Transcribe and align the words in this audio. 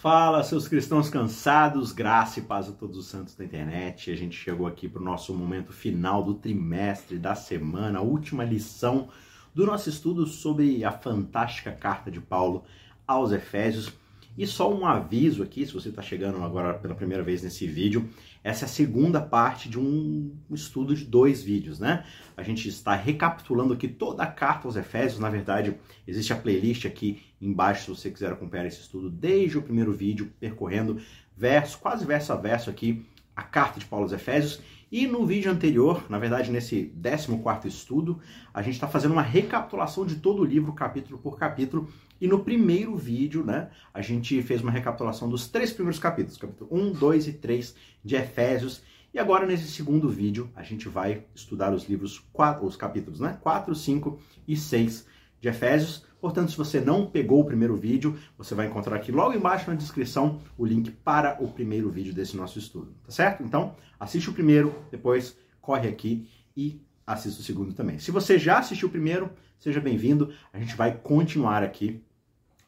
Fala, 0.00 0.42
seus 0.42 0.66
cristãos 0.66 1.10
cansados, 1.10 1.92
graça 1.92 2.38
e 2.38 2.42
paz 2.42 2.70
a 2.70 2.72
todos 2.72 2.96
os 2.96 3.04
santos 3.04 3.34
da 3.34 3.44
internet. 3.44 4.10
A 4.10 4.16
gente 4.16 4.34
chegou 4.34 4.66
aqui 4.66 4.88
para 4.88 5.02
o 5.02 5.04
nosso 5.04 5.34
momento 5.34 5.74
final 5.74 6.24
do 6.24 6.32
trimestre, 6.32 7.18
da 7.18 7.34
semana, 7.34 7.98
a 7.98 8.02
última 8.02 8.42
lição 8.42 9.10
do 9.54 9.66
nosso 9.66 9.90
estudo 9.90 10.26
sobre 10.26 10.82
a 10.86 10.90
fantástica 10.90 11.70
carta 11.70 12.10
de 12.10 12.18
Paulo 12.18 12.64
aos 13.06 13.30
Efésios. 13.30 13.92
E 14.38 14.46
só 14.46 14.72
um 14.72 14.86
aviso 14.86 15.42
aqui, 15.42 15.66
se 15.66 15.74
você 15.74 15.90
está 15.90 16.00
chegando 16.00 16.42
agora 16.42 16.72
pela 16.72 16.94
primeira 16.94 17.22
vez 17.22 17.42
nesse 17.42 17.66
vídeo, 17.66 18.08
essa 18.42 18.64
é 18.64 18.66
a 18.66 18.68
segunda 18.68 19.20
parte 19.20 19.68
de 19.68 19.78
um 19.78 20.34
estudo 20.50 20.94
de 20.94 21.04
dois 21.04 21.42
vídeos, 21.42 21.78
né? 21.78 22.04
A 22.36 22.42
gente 22.42 22.68
está 22.68 22.94
recapitulando 22.94 23.74
aqui 23.74 23.86
toda 23.86 24.22
a 24.22 24.26
carta 24.26 24.66
aos 24.66 24.76
Efésios. 24.76 25.20
Na 25.20 25.28
verdade, 25.28 25.76
existe 26.06 26.32
a 26.32 26.36
playlist 26.36 26.86
aqui 26.86 27.22
embaixo 27.40 27.94
se 27.94 28.00
você 28.00 28.10
quiser 28.10 28.32
acompanhar 28.32 28.66
esse 28.66 28.80
estudo 28.80 29.10
desde 29.10 29.58
o 29.58 29.62
primeiro 29.62 29.92
vídeo, 29.92 30.32
percorrendo 30.40 31.00
verso, 31.36 31.78
quase 31.78 32.06
verso 32.06 32.32
a 32.32 32.36
verso 32.36 32.70
aqui, 32.70 33.04
a 33.36 33.42
carta 33.42 33.78
de 33.78 33.84
Paulo 33.84 34.04
aos 34.04 34.12
Efésios. 34.12 34.60
E 34.90 35.06
no 35.06 35.24
vídeo 35.24 35.52
anterior, 35.52 36.04
na 36.08 36.18
verdade 36.18 36.50
nesse 36.50 36.92
14º 37.00 37.66
estudo, 37.66 38.18
a 38.52 38.60
gente 38.60 38.74
está 38.74 38.88
fazendo 38.88 39.12
uma 39.12 39.22
recapitulação 39.22 40.04
de 40.04 40.16
todo 40.16 40.42
o 40.42 40.44
livro, 40.44 40.72
capítulo 40.72 41.16
por 41.16 41.38
capítulo. 41.38 41.88
E 42.20 42.26
no 42.26 42.40
primeiro 42.40 42.96
vídeo, 42.96 43.44
né, 43.44 43.70
a 43.94 44.02
gente 44.02 44.42
fez 44.42 44.60
uma 44.60 44.72
recapitulação 44.72 45.28
dos 45.28 45.46
três 45.46 45.72
primeiros 45.72 46.00
capítulos, 46.00 46.36
capítulo 46.36 46.68
1, 46.72 46.92
2 46.92 47.28
e 47.28 47.32
3 47.34 47.74
de 48.04 48.16
Efésios. 48.16 48.82
E 49.14 49.18
agora, 49.20 49.46
nesse 49.46 49.68
segundo 49.70 50.08
vídeo, 50.08 50.50
a 50.56 50.64
gente 50.64 50.88
vai 50.88 51.24
estudar 51.36 51.72
os 51.72 51.88
livros, 51.88 52.20
os 52.62 52.76
capítulos 52.76 53.20
né, 53.20 53.38
4, 53.40 53.72
5 53.72 54.18
e 54.46 54.56
6 54.56 55.06
de 55.40 55.48
Efésios. 55.48 56.04
Portanto, 56.20 56.50
se 56.50 56.56
você 56.56 56.80
não 56.80 57.06
pegou 57.06 57.40
o 57.40 57.44
primeiro 57.44 57.76
vídeo, 57.76 58.18
você 58.36 58.54
vai 58.54 58.66
encontrar 58.66 58.96
aqui 58.96 59.10
logo 59.10 59.34
embaixo 59.34 59.70
na 59.70 59.76
descrição 59.76 60.40
o 60.58 60.66
link 60.66 60.90
para 60.90 61.42
o 61.42 61.48
primeiro 61.48 61.90
vídeo 61.90 62.12
desse 62.12 62.36
nosso 62.36 62.58
estudo, 62.58 62.94
tá 63.04 63.10
certo? 63.10 63.42
Então, 63.42 63.74
assiste 63.98 64.28
o 64.28 64.32
primeiro, 64.32 64.74
depois 64.90 65.36
corre 65.60 65.88
aqui 65.88 66.28
e 66.56 66.80
assista 67.06 67.40
o 67.40 67.44
segundo 67.44 67.72
também. 67.72 67.98
Se 67.98 68.10
você 68.10 68.38
já 68.38 68.58
assistiu 68.58 68.88
o 68.88 68.90
primeiro, 68.90 69.30
seja 69.58 69.80
bem-vindo. 69.80 70.32
A 70.52 70.58
gente 70.58 70.76
vai 70.76 70.96
continuar 70.96 71.62
aqui 71.62 72.02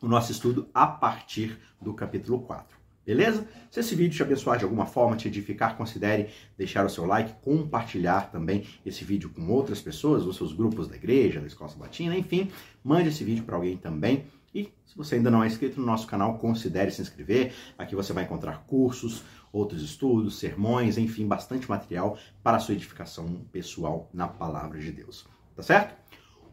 o 0.00 0.08
nosso 0.08 0.33
estudo 0.33 0.69
a 0.75 0.86
partir 0.86 1.58
do 1.80 1.95
capítulo 1.95 2.41
4. 2.41 2.81
Beleza? 3.05 3.47
Se 3.70 3.81
esse 3.81 3.95
vídeo 3.97 4.17
te 4.17 4.22
abençoar 4.22 4.58
de 4.58 4.64
alguma 4.64 4.86
forma, 4.86 5.17
te 5.17 5.27
edificar, 5.27 5.77
considere 5.77 6.31
deixar 6.56 6.86
o 6.86 6.91
seu 6.91 7.05
like, 7.05 7.34
compartilhar 7.42 8.31
também 8.31 8.64
esse 8.86 9.05
vídeo 9.05 9.31
com 9.31 9.48
outras 9.48 9.81
pessoas, 9.81 10.25
os 10.25 10.36
seus 10.36 10.53
grupos 10.53 10.86
da 10.86 10.95
igreja, 10.95 11.41
da 11.41 11.47
escola 11.47 11.70
sabatina, 11.70 12.17
enfim, 12.17 12.50
mande 12.83 13.08
esse 13.08 13.25
vídeo 13.25 13.45
para 13.45 13.56
alguém 13.56 13.77
também. 13.77 14.27
E 14.55 14.73
se 14.84 14.97
você 14.97 15.17
ainda 15.17 15.30
não 15.30 15.42
é 15.42 15.47
inscrito 15.47 15.80
no 15.80 15.86
nosso 15.86 16.06
canal, 16.06 16.39
considere 16.39 16.91
se 16.91 17.03
inscrever. 17.03 17.53
Aqui 17.77 17.97
você 17.97 18.12
vai 18.12 18.25
encontrar 18.25 18.64
cursos, 18.67 19.25
outros 19.53 19.83
estudos, 19.83 20.39
sermões, 20.39 20.97
enfim, 20.97 21.27
bastante 21.27 21.69
material 21.69 22.17
para 22.42 22.58
a 22.58 22.61
sua 22.61 22.75
edificação 22.75 23.27
pessoal 23.50 24.08
na 24.12 24.28
palavra 24.28 24.78
de 24.78 24.92
Deus. 24.92 25.27
Tá 25.56 25.62
certo? 25.62 25.97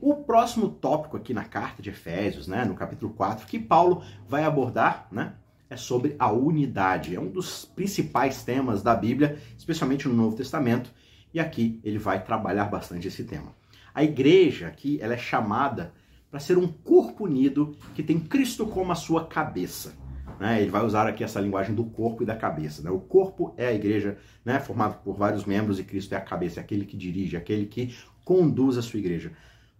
O 0.01 0.15
próximo 0.15 0.69
tópico 0.69 1.17
aqui 1.17 1.33
na 1.33 1.43
carta 1.43 1.81
de 1.81 1.89
Efésios, 1.89 2.47
né, 2.47 2.63
no 2.63 2.73
capítulo 2.73 3.13
4, 3.13 3.45
que 3.45 3.59
Paulo 3.59 4.01
vai 4.27 4.45
abordar, 4.45 5.09
né, 5.11 5.33
é 5.69 5.77
sobre 5.77 6.15
a 6.17 6.31
unidade. 6.31 7.15
É 7.15 7.19
um 7.19 7.29
dos 7.29 7.65
principais 7.65 8.43
temas 8.43 8.81
da 8.81 8.95
Bíblia, 8.95 9.37
especialmente 9.57 10.07
no 10.07 10.15
Novo 10.15 10.35
Testamento, 10.35 10.91
e 11.33 11.39
aqui 11.39 11.79
ele 11.83 11.99
vai 11.99 12.23
trabalhar 12.23 12.65
bastante 12.65 13.07
esse 13.07 13.23
tema. 13.23 13.53
A 13.93 14.03
igreja 14.03 14.67
aqui 14.67 14.97
ela 15.01 15.13
é 15.13 15.17
chamada 15.17 15.93
para 16.31 16.39
ser 16.39 16.57
um 16.57 16.67
corpo 16.67 17.25
unido 17.25 17.75
que 17.93 18.03
tem 18.03 18.19
Cristo 18.19 18.65
como 18.65 18.91
a 18.91 18.95
sua 18.95 19.25
cabeça. 19.25 19.93
Né? 20.39 20.61
Ele 20.61 20.71
vai 20.71 20.83
usar 20.85 21.07
aqui 21.07 21.23
essa 21.23 21.39
linguagem 21.39 21.75
do 21.75 21.83
corpo 21.83 22.23
e 22.23 22.25
da 22.25 22.35
cabeça. 22.35 22.81
Né? 22.81 22.89
O 22.89 22.99
corpo 22.99 23.53
é 23.57 23.67
a 23.67 23.73
igreja, 23.73 24.17
né? 24.45 24.59
formado 24.59 25.03
por 25.03 25.15
vários 25.15 25.45
membros, 25.45 25.79
e 25.79 25.83
Cristo 25.83 26.13
é 26.13 26.17
a 26.17 26.21
cabeça, 26.21 26.59
é 26.59 26.63
aquele 26.63 26.85
que 26.85 26.95
dirige, 26.95 27.35
é 27.35 27.39
aquele 27.39 27.65
que 27.65 27.95
conduz 28.23 28.77
a 28.77 28.81
sua 28.81 28.99
igreja. 28.99 29.31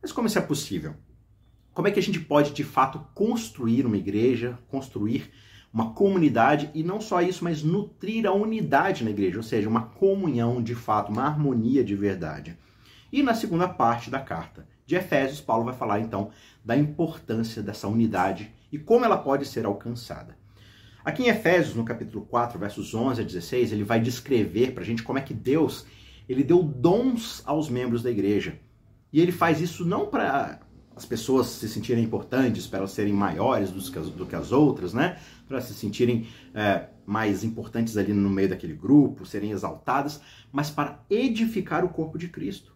Mas 0.01 0.11
como 0.11 0.27
isso 0.27 0.37
é 0.37 0.41
possível? 0.41 0.95
Como 1.73 1.87
é 1.87 1.91
que 1.91 1.99
a 1.99 2.03
gente 2.03 2.19
pode 2.19 2.51
de 2.51 2.63
fato 2.63 2.99
construir 3.13 3.85
uma 3.85 3.97
igreja, 3.97 4.57
construir 4.67 5.31
uma 5.73 5.93
comunidade 5.93 6.69
e 6.73 6.83
não 6.83 6.99
só 6.99 7.21
isso, 7.21 7.43
mas 7.43 7.63
nutrir 7.63 8.25
a 8.25 8.33
unidade 8.33 9.03
na 9.03 9.11
igreja, 9.11 9.37
ou 9.37 9.43
seja, 9.43 9.69
uma 9.69 9.83
comunhão 9.83 10.61
de 10.61 10.73
fato, 10.73 11.11
uma 11.11 11.23
harmonia 11.23 11.83
de 11.83 11.95
verdade. 11.95 12.57
E 13.11 13.21
na 13.21 13.33
segunda 13.33 13.67
parte 13.67 14.09
da 14.09 14.19
carta 14.19 14.67
de 14.85 14.95
Efésios, 14.95 15.41
Paulo 15.41 15.65
vai 15.65 15.73
falar 15.73 15.99
então 15.99 16.31
da 16.65 16.75
importância 16.75 17.61
dessa 17.61 17.87
unidade 17.87 18.51
e 18.71 18.77
como 18.77 19.05
ela 19.05 19.17
pode 19.17 19.45
ser 19.45 19.65
alcançada. 19.65 20.37
Aqui 21.05 21.23
em 21.23 21.29
Efésios, 21.29 21.75
no 21.75 21.85
capítulo 21.85 22.25
4, 22.25 22.59
versos 22.59 22.93
11 22.93 23.21
a 23.21 23.23
16, 23.23 23.71
ele 23.71 23.83
vai 23.83 23.99
descrever 23.99 24.71
para 24.71 24.83
a 24.83 24.85
gente 24.85 25.03
como 25.03 25.17
é 25.17 25.21
que 25.21 25.33
Deus 25.33 25.85
ele 26.27 26.43
deu 26.43 26.61
dons 26.61 27.41
aos 27.45 27.69
membros 27.69 28.03
da 28.03 28.11
igreja. 28.11 28.59
E 29.11 29.19
ele 29.19 29.31
faz 29.31 29.59
isso 29.59 29.83
não 29.83 30.05
para 30.05 30.59
as 30.99 31.05
pessoas 31.05 31.47
se 31.47 31.69
sentirem 31.69 32.03
importantes, 32.03 32.67
para 32.67 32.79
elas 32.79 32.91
serem 32.91 33.13
maiores 33.13 33.71
do 33.71 34.25
que 34.25 34.35
as, 34.35 34.51
outras, 34.51 34.93
né? 34.93 35.17
Para 35.47 35.61
se 35.61 35.73
sentirem 35.73 36.27
é, 36.53 36.87
mais 37.05 37.41
importantes 37.41 37.95
ali 37.95 38.11
no 38.11 38.29
meio 38.29 38.49
daquele 38.49 38.73
grupo, 38.73 39.25
serem 39.25 39.51
exaltadas, 39.51 40.19
mas 40.51 40.69
para 40.69 40.99
edificar 41.09 41.85
o 41.85 41.89
corpo 41.89 42.17
de 42.17 42.27
Cristo, 42.27 42.75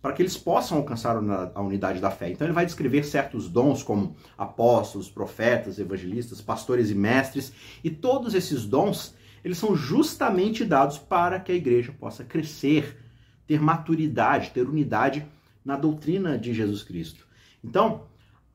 para 0.00 0.12
que 0.12 0.22
eles 0.22 0.36
possam 0.36 0.78
alcançar 0.78 1.16
a 1.16 1.60
unidade 1.60 2.00
da 2.00 2.08
fé. 2.08 2.30
Então 2.30 2.46
ele 2.46 2.54
vai 2.54 2.64
descrever 2.64 3.02
certos 3.02 3.48
dons 3.48 3.82
como 3.82 4.14
apóstolos, 4.38 5.10
profetas, 5.10 5.80
evangelistas, 5.80 6.40
pastores 6.40 6.88
e 6.88 6.94
mestres, 6.94 7.52
e 7.82 7.90
todos 7.90 8.32
esses 8.34 8.64
dons, 8.64 9.12
eles 9.42 9.58
são 9.58 9.74
justamente 9.74 10.64
dados 10.64 10.98
para 10.98 11.40
que 11.40 11.50
a 11.50 11.56
igreja 11.56 11.92
possa 11.98 12.22
crescer, 12.22 12.96
ter 13.44 13.60
maturidade, 13.60 14.52
ter 14.52 14.68
unidade 14.68 15.26
na 15.64 15.74
doutrina 15.74 16.38
de 16.38 16.54
Jesus 16.54 16.84
Cristo. 16.84 17.25
Então, 17.62 18.02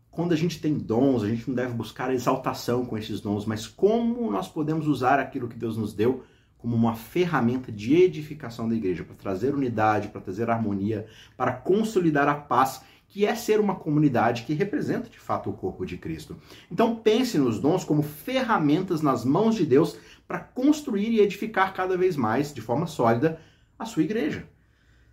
quando 0.09 0.33
a 0.33 0.35
gente 0.35 0.59
tem 0.59 0.77
dons, 0.77 1.23
a 1.23 1.27
gente 1.27 1.47
não 1.47 1.55
deve 1.55 1.73
buscar 1.73 2.13
exaltação 2.13 2.85
com 2.85 2.97
esses 2.97 3.21
dons, 3.21 3.45
mas 3.45 3.65
como 3.65 4.29
nós 4.29 4.47
podemos 4.47 4.87
usar 4.87 5.19
aquilo 5.19 5.47
que 5.47 5.57
Deus 5.57 5.77
nos 5.77 5.93
deu 5.93 6.23
como 6.57 6.75
uma 6.75 6.95
ferramenta 6.95 7.71
de 7.71 7.95
edificação 7.95 8.69
da 8.69 8.75
igreja, 8.75 9.03
para 9.03 9.15
trazer 9.15 9.55
unidade, 9.55 10.09
para 10.09 10.21
trazer 10.21 10.49
harmonia, 10.49 11.07
para 11.35 11.53
consolidar 11.53 12.27
a 12.27 12.35
paz, 12.35 12.83
que 13.07 13.25
é 13.25 13.33
ser 13.35 13.59
uma 13.59 13.75
comunidade 13.75 14.43
que 14.43 14.53
representa 14.53 15.09
de 15.09 15.19
fato 15.19 15.49
o 15.49 15.53
corpo 15.53 15.85
de 15.85 15.97
Cristo. 15.97 16.37
Então 16.71 16.95
pense 16.95 17.37
nos 17.37 17.59
dons 17.59 17.83
como 17.83 18.03
ferramentas 18.03 19.01
nas 19.01 19.25
mãos 19.25 19.55
de 19.55 19.65
Deus 19.65 19.97
para 20.27 20.39
construir 20.39 21.09
e 21.09 21.19
edificar 21.19 21.73
cada 21.73 21.97
vez 21.97 22.15
mais, 22.15 22.53
de 22.53 22.61
forma 22.61 22.85
sólida, 22.85 23.39
a 23.77 23.85
sua 23.85 24.03
igreja. 24.03 24.47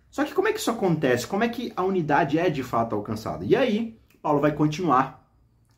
Só 0.09 0.23
que 0.23 0.33
como 0.33 0.47
é 0.47 0.53
que 0.53 0.59
isso 0.59 0.71
acontece? 0.71 1.27
Como 1.27 1.43
é 1.43 1.49
que 1.49 1.71
a 1.75 1.83
unidade 1.83 2.39
é 2.39 2.49
de 2.49 2.63
fato 2.63 2.95
alcançada? 2.95 3.45
E 3.45 3.55
aí, 3.55 3.99
Paulo 4.21 4.39
vai 4.39 4.51
continuar 4.51 5.27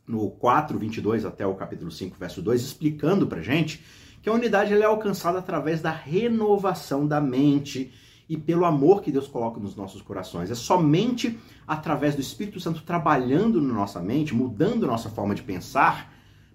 no 0.08 0.32
4, 0.32 0.78
22 0.80 1.26
até 1.26 1.46
o 1.46 1.56
capítulo 1.56 1.92
5, 1.92 2.18
verso 2.18 2.42
2, 2.42 2.62
explicando 2.62 3.28
para 3.28 3.42
gente 3.42 3.84
que 4.22 4.30
a 4.30 4.34
unidade 4.34 4.74
é 4.74 4.84
alcançada 4.84 5.40
através 5.40 5.82
da 5.82 5.92
renovação 5.92 7.08
da 7.08 7.20
mente 7.20 7.92
e 8.30 8.38
pelo 8.38 8.66
amor 8.66 9.02
que 9.02 9.12
Deus 9.12 9.28
coloca 9.28 9.60
nos 9.60 9.76
nossos 9.76 10.02
corações. 10.02 10.50
É 10.50 10.56
somente 10.56 11.38
através 11.68 12.16
do 12.16 12.22
Espírito 12.22 12.60
Santo 12.60 12.84
trabalhando 12.84 13.62
na 13.62 13.74
nossa 13.74 14.00
mente, 14.00 14.34
mudando 14.34 14.88
nossa 14.88 15.10
forma 15.10 15.36
de 15.36 15.42
pensar, 15.42 16.14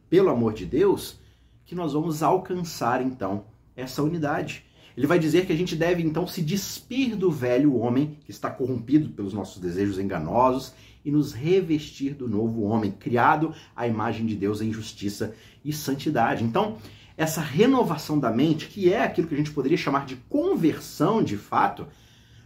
pelo 0.08 0.30
amor 0.30 0.54
de 0.54 0.64
Deus, 0.64 1.20
que 1.64 1.74
nós 1.74 1.92
vamos 1.92 2.22
alcançar 2.22 3.02
então 3.02 3.44
essa 3.76 4.02
unidade. 4.02 4.64
Ele 4.96 5.06
vai 5.06 5.18
dizer 5.18 5.44
que 5.44 5.52
a 5.52 5.56
gente 5.56 5.76
deve 5.76 6.02
então 6.02 6.26
se 6.26 6.40
despir 6.40 7.16
do 7.16 7.30
velho 7.30 7.76
homem 7.76 8.18
que 8.24 8.30
está 8.30 8.50
corrompido 8.50 9.10
pelos 9.10 9.34
nossos 9.34 9.60
desejos 9.60 9.98
enganosos 9.98 10.72
e 11.04 11.10
nos 11.10 11.32
revestir 11.32 12.14
do 12.14 12.28
novo 12.28 12.62
homem, 12.62 12.90
criado 12.90 13.54
à 13.76 13.86
imagem 13.86 14.24
de 14.24 14.34
Deus 14.34 14.60
em 14.60 14.72
justiça 14.72 15.34
e 15.64 15.72
santidade. 15.72 16.42
Então, 16.42 16.78
essa 17.16 17.40
renovação 17.40 18.18
da 18.18 18.30
mente, 18.30 18.68
que 18.68 18.92
é 18.92 19.02
aquilo 19.02 19.28
que 19.28 19.34
a 19.34 19.38
gente 19.38 19.52
poderia 19.52 19.76
chamar 19.76 20.06
de 20.06 20.16
conversão 20.28 21.22
de 21.22 21.36
fato, 21.36 21.86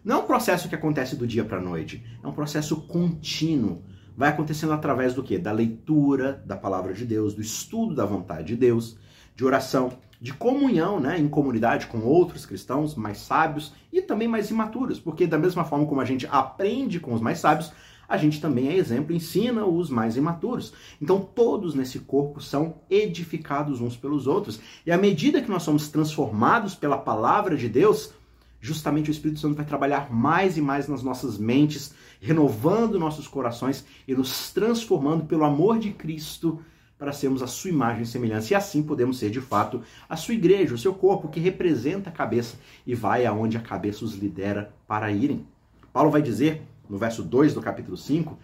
não 0.05 0.17
é 0.17 0.19
um 0.21 0.27
processo 0.27 0.69
que 0.69 0.75
acontece 0.75 1.15
do 1.15 1.27
dia 1.27 1.45
para 1.45 1.59
a 1.59 1.63
noite, 1.63 2.05
é 2.23 2.27
um 2.27 2.33
processo 2.33 2.77
contínuo. 2.83 3.83
Vai 4.17 4.29
acontecendo 4.29 4.73
através 4.73 5.15
do 5.15 5.23
quê? 5.23 5.39
Da 5.39 5.53
leitura 5.53 6.43
da 6.45 6.57
palavra 6.57 6.93
de 6.93 7.05
Deus, 7.05 7.33
do 7.33 7.41
estudo 7.41 7.95
da 7.95 8.05
vontade 8.05 8.49
de 8.49 8.57
Deus, 8.57 8.97
de 9.37 9.45
oração, 9.45 9.93
de 10.21 10.35
comunhão 10.35 11.01
né, 11.01 11.19
em 11.19 11.29
comunidade 11.29 11.87
com 11.87 12.01
outros 12.01 12.45
cristãos 12.45 12.95
mais 12.95 13.19
sábios 13.19 13.73
e 13.91 14.03
também 14.03 14.29
mais 14.29 14.51
imaturos, 14.51 15.01
porque 15.01 15.27
da 15.27 15.39
mesma 15.39 15.65
forma 15.65 15.87
como 15.87 16.01
a 16.01 16.05
gente 16.05 16.29
aprende 16.31 17.01
com 17.01 17.15
os 17.15 17.23
mais 17.23 17.39
sábios, 17.39 17.73
a 18.07 18.17
gente 18.17 18.41
também 18.41 18.69
é 18.69 18.77
exemplo, 18.77 19.15
ensina 19.15 19.65
os 19.65 19.89
mais 19.89 20.17
imaturos. 20.17 20.75
Então 21.01 21.21
todos 21.21 21.75
nesse 21.75 22.01
corpo 22.01 22.41
são 22.41 22.75
edificados 22.91 23.81
uns 23.81 23.97
pelos 23.97 24.27
outros. 24.27 24.61
E 24.85 24.91
à 24.91 24.99
medida 24.99 25.41
que 25.41 25.49
nós 25.49 25.63
somos 25.63 25.89
transformados 25.89 26.75
pela 26.75 26.99
palavra 26.99 27.57
de 27.57 27.69
Deus, 27.69 28.13
justamente 28.61 29.11
o 29.11 29.13
Espírito 29.13 29.41
Santo 29.41 29.55
vai 29.55 29.65
trabalhar 29.65 30.13
mais 30.13 30.59
e 30.59 30.61
mais 30.61 30.89
nas 30.89 31.05
nossas 31.05 31.39
mentes, 31.39 31.95
renovando 32.21 32.99
nossos 32.99 33.29
corações 33.29 33.87
e 34.07 34.15
nos 34.15 34.51
transformando 34.51 35.25
pelo 35.25 35.45
amor 35.45 35.79
de 35.79 35.91
Cristo 35.93 36.61
para 37.01 37.15
sermos 37.15 37.43
a 37.43 37.47
sua 37.47 37.71
imagem 37.71 38.03
e 38.03 38.07
semelhança, 38.07 38.53
e 38.53 38.55
assim 38.55 38.83
podemos 38.83 39.19
ser 39.19 39.31
de 39.31 39.41
fato 39.41 39.83
a 40.07 40.17
sua 40.17 40.35
igreja, 40.35 40.75
o 40.75 40.79
seu 40.79 40.93
corpo, 40.93 41.29
que 41.29 41.41
representa 41.41 42.11
a 42.11 42.13
cabeça 42.13 42.59
e 42.87 42.95
vai 42.95 43.25
aonde 43.25 43.57
a 43.57 43.61
cabeça 43.61 44.05
os 44.05 44.15
lidera 44.15 44.71
para 44.87 45.11
irem. 45.11 45.47
Paulo 45.95 46.11
vai 46.11 46.21
dizer, 46.21 46.61
no 46.91 46.99
verso 46.99 47.23
2 47.23 47.55
do 47.55 47.63
capítulo 47.63 47.97
5, 47.97 48.39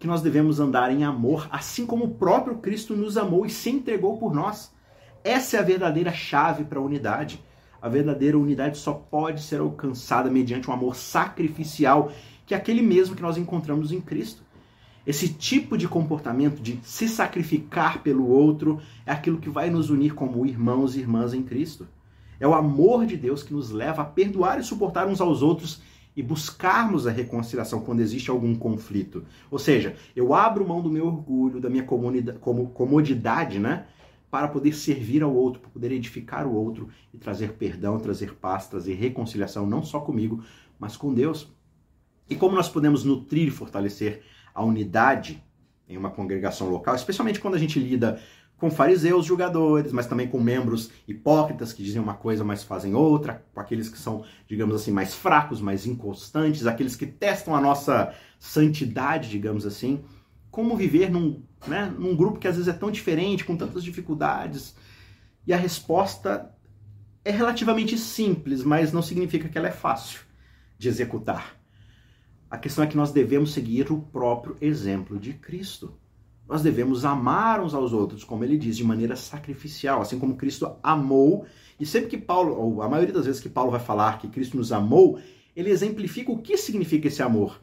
que 0.00 0.06
nós 0.08 0.20
devemos 0.20 0.58
andar 0.58 0.90
em 0.90 1.04
amor, 1.04 1.46
assim 1.48 1.86
como 1.86 2.06
o 2.06 2.14
próprio 2.14 2.56
Cristo 2.56 2.96
nos 2.96 3.16
amou 3.16 3.46
e 3.46 3.50
se 3.50 3.70
entregou 3.70 4.18
por 4.18 4.34
nós. 4.34 4.72
Essa 5.22 5.58
é 5.58 5.60
a 5.60 5.62
verdadeira 5.62 6.12
chave 6.12 6.64
para 6.64 6.80
a 6.80 6.82
unidade. 6.82 7.40
A 7.80 7.88
verdadeira 7.88 8.36
unidade 8.36 8.78
só 8.78 8.94
pode 8.94 9.40
ser 9.40 9.60
alcançada 9.60 10.28
mediante 10.28 10.68
um 10.68 10.74
amor 10.74 10.96
sacrificial, 10.96 12.10
que 12.44 12.52
é 12.52 12.56
aquele 12.56 12.82
mesmo 12.82 13.14
que 13.14 13.22
nós 13.22 13.36
encontramos 13.36 13.92
em 13.92 14.00
Cristo. 14.00 14.42
Esse 15.06 15.28
tipo 15.28 15.76
de 15.76 15.88
comportamento 15.88 16.62
de 16.62 16.78
se 16.82 17.08
sacrificar 17.08 18.02
pelo 18.02 18.28
outro 18.28 18.80
é 19.04 19.10
aquilo 19.10 19.38
que 19.38 19.50
vai 19.50 19.68
nos 19.68 19.90
unir 19.90 20.14
como 20.14 20.46
irmãos 20.46 20.94
e 20.94 21.00
irmãs 21.00 21.34
em 21.34 21.42
Cristo. 21.42 21.88
É 22.38 22.46
o 22.46 22.54
amor 22.54 23.04
de 23.04 23.16
Deus 23.16 23.42
que 23.42 23.52
nos 23.52 23.70
leva 23.70 24.02
a 24.02 24.04
perdoar 24.04 24.60
e 24.60 24.64
suportar 24.64 25.06
uns 25.08 25.20
aos 25.20 25.42
outros 25.42 25.82
e 26.16 26.22
buscarmos 26.22 27.06
a 27.06 27.10
reconciliação 27.10 27.80
quando 27.80 28.00
existe 28.00 28.30
algum 28.30 28.54
conflito. 28.54 29.24
Ou 29.50 29.58
seja, 29.58 29.96
eu 30.14 30.34
abro 30.34 30.66
mão 30.66 30.80
do 30.80 30.90
meu 30.90 31.06
orgulho, 31.06 31.60
da 31.60 31.70
minha 31.70 31.84
comodidade, 31.84 33.58
né? 33.58 33.86
Para 34.30 34.48
poder 34.48 34.72
servir 34.72 35.22
ao 35.22 35.34
outro, 35.34 35.60
para 35.60 35.70
poder 35.70 35.92
edificar 35.92 36.46
o 36.46 36.54
outro 36.54 36.88
e 37.12 37.18
trazer 37.18 37.52
perdão, 37.52 37.98
trazer 37.98 38.34
paz, 38.34 38.66
trazer 38.66 38.94
reconciliação, 38.94 39.66
não 39.66 39.82
só 39.82 40.00
comigo, 40.00 40.42
mas 40.78 40.96
com 40.96 41.12
Deus. 41.12 41.48
E 42.28 42.36
como 42.36 42.54
nós 42.54 42.68
podemos 42.68 43.04
nutrir 43.04 43.48
e 43.48 43.50
fortalecer 43.50 44.22
a 44.54 44.62
unidade 44.62 45.42
em 45.88 45.96
uma 45.96 46.10
congregação 46.10 46.68
local, 46.68 46.94
especialmente 46.94 47.40
quando 47.40 47.54
a 47.54 47.58
gente 47.58 47.78
lida 47.78 48.20
com 48.62 48.70
fariseus 48.70 49.26
julgadores, 49.26 49.90
mas 49.90 50.06
também 50.06 50.28
com 50.28 50.38
membros 50.38 50.88
hipócritas 51.08 51.72
que 51.72 51.82
dizem 51.82 52.00
uma 52.00 52.14
coisa, 52.14 52.44
mas 52.44 52.62
fazem 52.62 52.94
outra, 52.94 53.44
com 53.52 53.58
aqueles 53.60 53.88
que 53.88 53.98
são, 53.98 54.24
digamos 54.46 54.76
assim, 54.76 54.92
mais 54.92 55.14
fracos, 55.14 55.60
mais 55.60 55.84
inconstantes, 55.84 56.64
aqueles 56.64 56.94
que 56.94 57.04
testam 57.04 57.56
a 57.56 57.60
nossa 57.60 58.14
santidade, 58.38 59.28
digamos 59.28 59.66
assim. 59.66 60.04
Como 60.48 60.76
viver 60.76 61.10
num, 61.10 61.42
né, 61.66 61.92
num 61.98 62.14
grupo 62.14 62.38
que 62.38 62.46
às 62.46 62.54
vezes 62.54 62.72
é 62.72 62.72
tão 62.72 62.92
diferente, 62.92 63.44
com 63.44 63.56
tantas 63.56 63.82
dificuldades? 63.82 64.76
E 65.44 65.52
a 65.52 65.56
resposta 65.56 66.54
é 67.24 67.32
relativamente 67.32 67.98
simples, 67.98 68.62
mas 68.62 68.92
não 68.92 69.02
significa 69.02 69.48
que 69.48 69.58
ela 69.58 69.68
é 69.68 69.72
fácil 69.72 70.20
de 70.78 70.88
executar. 70.88 71.56
A 72.52 72.58
questão 72.58 72.84
é 72.84 72.86
que 72.86 72.98
nós 72.98 73.10
devemos 73.10 73.54
seguir 73.54 73.90
o 73.90 73.98
próprio 73.98 74.58
exemplo 74.60 75.18
de 75.18 75.32
Cristo. 75.32 75.94
Nós 76.46 76.62
devemos 76.62 77.02
amar 77.02 77.62
uns 77.62 77.72
aos 77.72 77.94
outros, 77.94 78.24
como 78.24 78.44
ele 78.44 78.58
diz, 78.58 78.76
de 78.76 78.84
maneira 78.84 79.16
sacrificial, 79.16 80.02
assim 80.02 80.18
como 80.18 80.36
Cristo 80.36 80.70
amou. 80.82 81.46
E 81.80 81.86
sempre 81.86 82.10
que 82.10 82.18
Paulo, 82.18 82.54
ou 82.54 82.82
a 82.82 82.88
maioria 82.90 83.14
das 83.14 83.24
vezes 83.24 83.40
que 83.40 83.48
Paulo 83.48 83.70
vai 83.70 83.80
falar 83.80 84.18
que 84.18 84.28
Cristo 84.28 84.58
nos 84.58 84.70
amou, 84.70 85.18
ele 85.56 85.70
exemplifica 85.70 86.30
o 86.30 86.42
que 86.42 86.58
significa 86.58 87.08
esse 87.08 87.22
amor. 87.22 87.58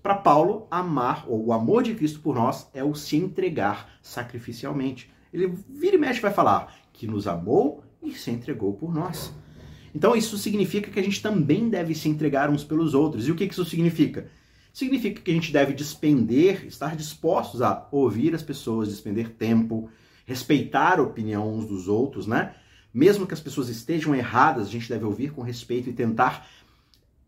Para 0.00 0.14
Paulo, 0.14 0.68
amar, 0.70 1.24
ou 1.26 1.46
o 1.46 1.52
amor 1.52 1.82
de 1.82 1.96
Cristo 1.96 2.20
por 2.20 2.36
nós, 2.36 2.70
é 2.72 2.84
o 2.84 2.94
se 2.94 3.16
entregar 3.16 3.98
sacrificialmente. 4.00 5.12
Ele 5.32 5.52
vira 5.68 5.96
e 5.96 5.98
mexe 5.98 6.20
vai 6.20 6.32
falar 6.32 6.72
que 6.92 7.04
nos 7.04 7.26
amou 7.26 7.82
e 8.00 8.12
se 8.12 8.30
entregou 8.30 8.74
por 8.74 8.94
nós. 8.94 9.34
Então 9.94 10.14
isso 10.14 10.38
significa 10.38 10.90
que 10.90 11.00
a 11.00 11.02
gente 11.02 11.22
também 11.22 11.68
deve 11.68 11.94
se 11.94 12.08
entregar 12.08 12.50
uns 12.50 12.64
pelos 12.64 12.94
outros. 12.94 13.26
E 13.26 13.32
o 13.32 13.34
que 13.34 13.44
isso 13.44 13.64
significa? 13.64 14.28
significa 14.72 15.20
que 15.20 15.30
a 15.30 15.34
gente 15.34 15.52
deve 15.52 15.72
despender, 15.72 16.66
estar 16.66 16.96
dispostos 16.96 17.62
a 17.62 17.88
ouvir 17.90 18.34
as 18.34 18.42
pessoas, 18.42 18.88
despender 18.88 19.30
tempo, 19.30 19.90
respeitar 20.24 20.98
a 20.98 21.02
opinião 21.02 21.52
uns 21.52 21.66
dos 21.66 21.88
outros, 21.88 22.26
né? 22.26 22.54
Mesmo 22.92 23.26
que 23.26 23.34
as 23.34 23.40
pessoas 23.40 23.68
estejam 23.68 24.14
erradas, 24.14 24.66
a 24.66 24.70
gente 24.70 24.88
deve 24.88 25.04
ouvir 25.04 25.32
com 25.32 25.42
respeito 25.42 25.88
e 25.88 25.92
tentar 25.92 26.46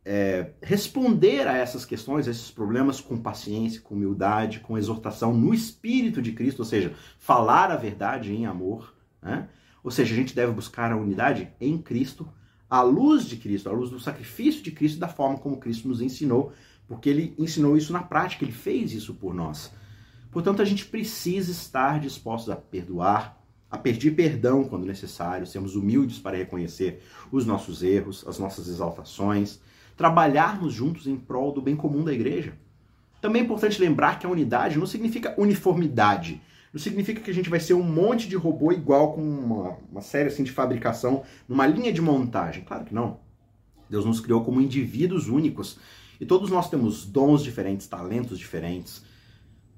é, 0.04 0.50
responder 0.60 1.46
a 1.46 1.56
essas 1.56 1.84
questões, 1.84 2.26
a 2.26 2.30
esses 2.32 2.50
problemas 2.50 3.00
com 3.00 3.16
paciência, 3.16 3.80
com 3.80 3.94
humildade, 3.94 4.60
com 4.60 4.76
exortação 4.76 5.32
no 5.32 5.54
espírito 5.54 6.20
de 6.20 6.32
Cristo, 6.32 6.60
ou 6.60 6.64
seja, 6.64 6.94
falar 7.18 7.70
a 7.70 7.76
verdade 7.76 8.32
em 8.32 8.46
amor, 8.46 8.94
né? 9.20 9.48
Ou 9.84 9.90
seja, 9.90 10.14
a 10.14 10.16
gente 10.16 10.34
deve 10.34 10.52
buscar 10.52 10.92
a 10.92 10.96
unidade 10.96 11.48
em 11.60 11.76
Cristo, 11.76 12.28
à 12.72 12.80
luz 12.80 13.26
de 13.26 13.36
Cristo, 13.36 13.68
à 13.68 13.72
luz 13.72 13.90
do 13.90 14.00
sacrifício 14.00 14.62
de 14.62 14.70
Cristo, 14.70 14.98
da 14.98 15.08
forma 15.08 15.36
como 15.36 15.58
Cristo 15.58 15.86
nos 15.86 16.00
ensinou 16.00 16.54
porque 16.88 17.10
ele 17.10 17.34
ensinou 17.38 17.76
isso 17.76 17.92
na 17.92 18.02
prática, 18.02 18.44
ele 18.44 18.52
fez 18.52 18.92
isso 18.92 19.14
por 19.14 19.34
nós. 19.34 19.72
Portanto, 20.30 20.62
a 20.62 20.64
gente 20.64 20.86
precisa 20.86 21.50
estar 21.50 22.00
dispostos 22.00 22.50
a 22.50 22.56
perdoar, 22.56 23.38
a 23.70 23.78
pedir 23.78 24.12
perdão 24.12 24.64
quando 24.64 24.86
necessário, 24.86 25.46
sermos 25.46 25.76
humildes 25.76 26.18
para 26.18 26.36
reconhecer 26.36 27.02
os 27.30 27.46
nossos 27.46 27.82
erros, 27.82 28.26
as 28.26 28.38
nossas 28.38 28.68
exaltações, 28.68 29.60
trabalharmos 29.96 30.72
juntos 30.72 31.06
em 31.06 31.16
prol 31.16 31.52
do 31.52 31.62
bem 31.62 31.76
comum 31.76 32.02
da 32.02 32.12
igreja. 32.12 32.54
Também 33.20 33.42
é 33.42 33.44
importante 33.44 33.80
lembrar 33.80 34.18
que 34.18 34.26
a 34.26 34.30
unidade 34.30 34.78
não 34.78 34.86
significa 34.86 35.34
uniformidade. 35.38 36.40
Não 36.72 36.80
significa 36.80 37.20
que 37.20 37.30
a 37.30 37.34
gente 37.34 37.50
vai 37.50 37.60
ser 37.60 37.74
um 37.74 37.82
monte 37.82 38.28
de 38.28 38.36
robô 38.36 38.72
igual 38.72 39.12
com 39.12 39.20
uma, 39.20 39.76
uma 39.90 40.00
série 40.00 40.28
assim, 40.28 40.42
de 40.42 40.50
fabricação, 40.50 41.22
numa 41.46 41.66
linha 41.66 41.92
de 41.92 42.00
montagem. 42.00 42.64
Claro 42.64 42.84
que 42.84 42.94
não. 42.94 43.20
Deus 43.90 44.06
nos 44.06 44.20
criou 44.20 44.42
como 44.42 44.60
indivíduos 44.60 45.28
únicos 45.28 45.78
e 46.18 46.24
todos 46.24 46.50
nós 46.50 46.70
temos 46.70 47.04
dons 47.04 47.42
diferentes, 47.42 47.86
talentos 47.86 48.38
diferentes, 48.38 49.02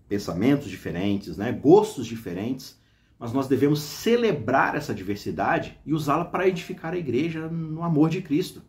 pensamentos 0.09 0.71
diferentes, 0.71 1.37
né? 1.37 1.51
gostos 1.51 2.07
diferentes, 2.07 2.79
mas 3.19 3.33
nós 3.33 3.49
devemos 3.49 3.81
celebrar 3.81 4.77
essa 4.77 4.95
diversidade 4.95 5.79
e 5.85 5.93
usá-la 5.93 6.25
para 6.25 6.47
edificar 6.47 6.93
a 6.93 6.99
igreja 6.99 7.49
no 7.49 7.83
amor 7.83 8.11
de 8.11 8.21
Cristo. 8.21 8.63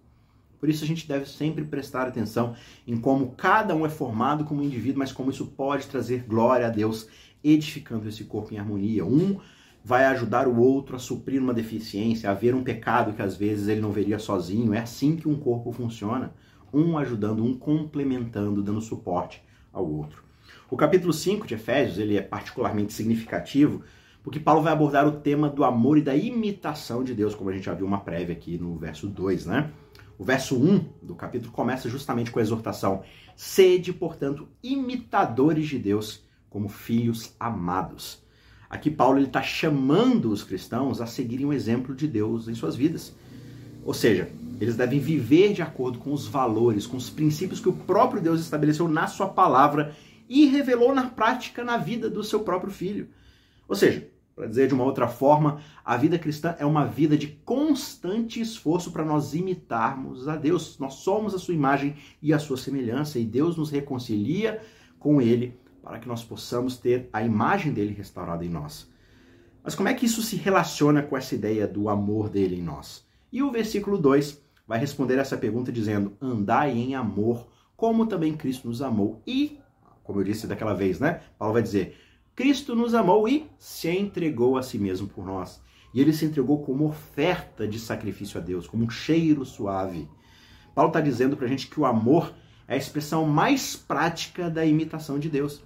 Por 0.60 0.70
isso 0.70 0.84
a 0.84 0.88
gente 0.88 1.08
deve 1.08 1.26
sempre 1.26 1.64
prestar 1.66 2.08
atenção 2.08 2.56
em 2.88 2.98
como 2.98 3.32
cada 3.32 3.76
um 3.76 3.86
é 3.86 3.90
formado 3.90 4.46
como 4.46 4.64
indivíduo, 4.64 5.00
mas 5.00 5.12
como 5.12 5.30
isso 5.30 5.46
pode 5.46 5.88
trazer 5.88 6.24
glória 6.24 6.68
a 6.68 6.70
Deus, 6.70 7.08
edificando 7.46 8.10
esse 8.10 8.24
corpo 8.24 8.54
em 8.54 8.58
harmonia. 8.58 9.06
Um 9.06 9.40
vai 9.84 10.06
ajudar 10.06 10.48
o 10.48 10.60
outro 10.60 10.96
a 10.96 11.00
suprir 11.00 11.40
uma 11.40 11.54
deficiência, 11.54 12.30
a 12.30 12.34
ver 12.34 12.56
um 12.56 12.64
pecado 12.64 13.14
que 13.14 13.22
às 13.22 13.38
vezes 13.38 13.68
ele 13.68 13.82
não 13.82 13.92
veria 13.92 14.18
sozinho. 14.18 14.74
É 14.74 14.80
assim 14.80 15.16
que 15.16 15.30
um 15.30 15.36
corpo 15.36 15.72
funciona 15.72 16.34
um 16.74 16.98
ajudando, 16.98 17.44
um 17.44 17.56
complementando, 17.56 18.64
dando 18.64 18.82
suporte 18.82 19.44
ao 19.72 19.88
outro. 19.88 20.24
O 20.70 20.76
capítulo 20.76 21.14
5 21.14 21.46
de 21.46 21.54
Efésios, 21.54 22.00
ele 22.00 22.18
é 22.18 22.22
particularmente 22.22 22.94
significativo, 22.94 23.84
porque 24.24 24.40
Paulo 24.40 24.64
vai 24.64 24.74
abordar 24.74 25.08
o 25.08 25.20
tema 25.20 25.48
do 25.48 25.64
amor 25.64 26.00
e 26.00 26.02
da 26.02 26.16
imitação 26.16 27.04
de 27.04 27.14
Deus, 27.14 27.36
como 27.36 27.52
a 27.52 27.54
gente 27.54 27.66
já 27.66 27.74
viu 27.76 27.86
uma 27.86 28.00
prévia 28.00 28.36
aqui 28.36 28.58
no 28.58 28.76
verso 28.76 29.08
2, 29.08 29.46
né? 29.46 29.72
O 30.18 30.24
verso 30.24 30.58
1 30.58 30.86
do 31.04 31.14
capítulo 31.14 31.52
começa 31.52 31.88
justamente 31.88 32.32
com 32.32 32.40
a 32.40 32.42
exortação: 32.42 33.04
Sede, 33.36 33.94
portanto, 33.94 34.48
imitadores 34.64 35.68
de 35.68 35.78
Deus, 35.78 36.25
como 36.50 36.70
filhos 36.70 37.36
amados. 37.40 38.24
Aqui 38.70 38.90
Paulo 38.90 39.20
está 39.20 39.42
chamando 39.42 40.32
os 40.32 40.44
cristãos 40.44 41.00
a 41.00 41.06
seguirem 41.06 41.46
o 41.46 41.54
exemplo 41.54 41.96
de 41.96 42.08
Deus 42.08 42.48
em 42.48 42.56
suas 42.56 42.76
vidas. 42.76 43.16
Ou 43.84 43.94
seja, 43.94 44.30
eles 44.60 44.76
devem 44.76 45.00
viver 45.00 45.54
de 45.54 45.62
acordo 45.62 46.00
com 46.00 46.12
os 46.12 46.28
valores, 46.28 46.88
com 46.88 46.98
os 46.98 47.10
princípios 47.10 47.60
que 47.60 47.70
o 47.70 47.74
próprio 47.74 48.22
Deus 48.22 48.40
estabeleceu 48.40 48.88
na 48.88 49.08
sua 49.08 49.28
palavra 49.28 49.96
e 50.28 50.46
revelou 50.46 50.94
na 50.94 51.10
prática 51.10 51.64
na 51.64 51.78
vida 51.78 52.10
do 52.10 52.24
seu 52.24 52.40
próprio 52.40 52.72
filho. 52.72 53.10
Ou 53.68 53.76
seja, 53.76 54.10
para 54.36 54.48
dizer 54.48 54.68
de 54.68 54.74
uma 54.74 54.84
outra 54.84 55.08
forma, 55.08 55.62
a 55.84 55.96
vida 55.96 56.20
cristã 56.20 56.56
é 56.60 56.66
uma 56.66 56.86
vida 56.86 57.18
de 57.18 57.28
constante 57.28 58.42
esforço 58.42 58.92
para 58.92 59.06
nós 59.06 59.34
imitarmos 59.34 60.28
a 60.28 60.36
Deus. 60.36 60.78
Nós 60.80 60.96
somos 60.96 61.34
a 61.34 61.40
sua 61.40 61.54
imagem 61.54 61.96
e 62.22 62.34
a 62.34 62.40
sua 62.40 62.58
semelhança 62.58 63.20
e 63.20 63.24
Deus 63.24 63.56
nos 63.56 63.70
reconcilia 63.70 64.62
com 65.00 65.22
ele 65.22 65.58
para 65.86 66.00
que 66.00 66.08
nós 66.08 66.24
possamos 66.24 66.78
ter 66.78 67.08
a 67.14 67.22
imagem 67.22 67.72
dele 67.72 67.94
restaurada 67.94 68.44
em 68.44 68.50
nós. 68.50 68.90
Mas 69.64 69.76
como 69.76 69.88
é 69.88 69.94
que 69.94 70.08
isso 70.08 70.24
se 70.24 70.36
relaciona 70.36 71.04
com 71.04 71.16
essa 71.16 71.36
ideia 71.36 71.68
do 71.68 71.90
amor 71.90 72.28
dele 72.28 72.56
em 72.56 72.64
nós? 72.64 73.06
E 73.32 73.44
o 73.44 73.52
versículo 73.52 73.96
2 73.96 74.42
vai 74.68 74.80
responder 74.80 75.20
essa 75.20 75.38
pergunta 75.38 75.72
dizendo: 75.72 76.18
andai 76.20 76.72
em 76.72 76.96
amor, 76.96 77.48
como 77.78 78.08
também 78.08 78.36
Cristo 78.36 78.68
nos 78.68 78.82
amou. 78.82 79.22
E, 79.28 79.60
como 80.04 80.20
eu 80.20 80.24
disse 80.24 80.48
daquela 80.48 80.74
vez, 80.74 81.00
né? 81.00 81.22
Paulo 81.38 81.54
vai 81.54 81.62
dizer: 81.62 81.96
Cristo 82.36 82.76
nos 82.76 82.96
amou 82.96 83.30
e 83.30 83.48
se 83.60 83.88
entregou 83.88 84.58
a 84.58 84.64
si 84.64 84.80
mesmo 84.80 85.08
por 85.08 85.24
nós. 85.24 85.62
E 85.94 86.02
ele 86.02 86.14
se 86.14 86.26
entregou 86.26 86.64
como 86.64 86.88
oferta 86.88 87.68
de 87.68 87.78
sacrifício 87.80 88.40
a 88.40 88.44
Deus, 88.44 88.66
como 88.66 88.84
um 88.84 88.90
cheiro 88.90 89.46
suave. 89.46 90.10
Paulo 90.74 90.90
está 90.90 91.00
dizendo 91.00 91.38
para 91.38 91.46
a 91.46 91.50
gente 91.50 91.68
que 91.68 91.80
o 91.80 91.86
amor 91.86 92.34
é 92.68 92.74
a 92.74 92.78
expressão 92.78 93.24
mais 93.28 93.76
prática 93.76 94.50
da 94.50 94.66
imitação 94.66 95.20
de 95.20 95.30
Deus. 95.30 95.64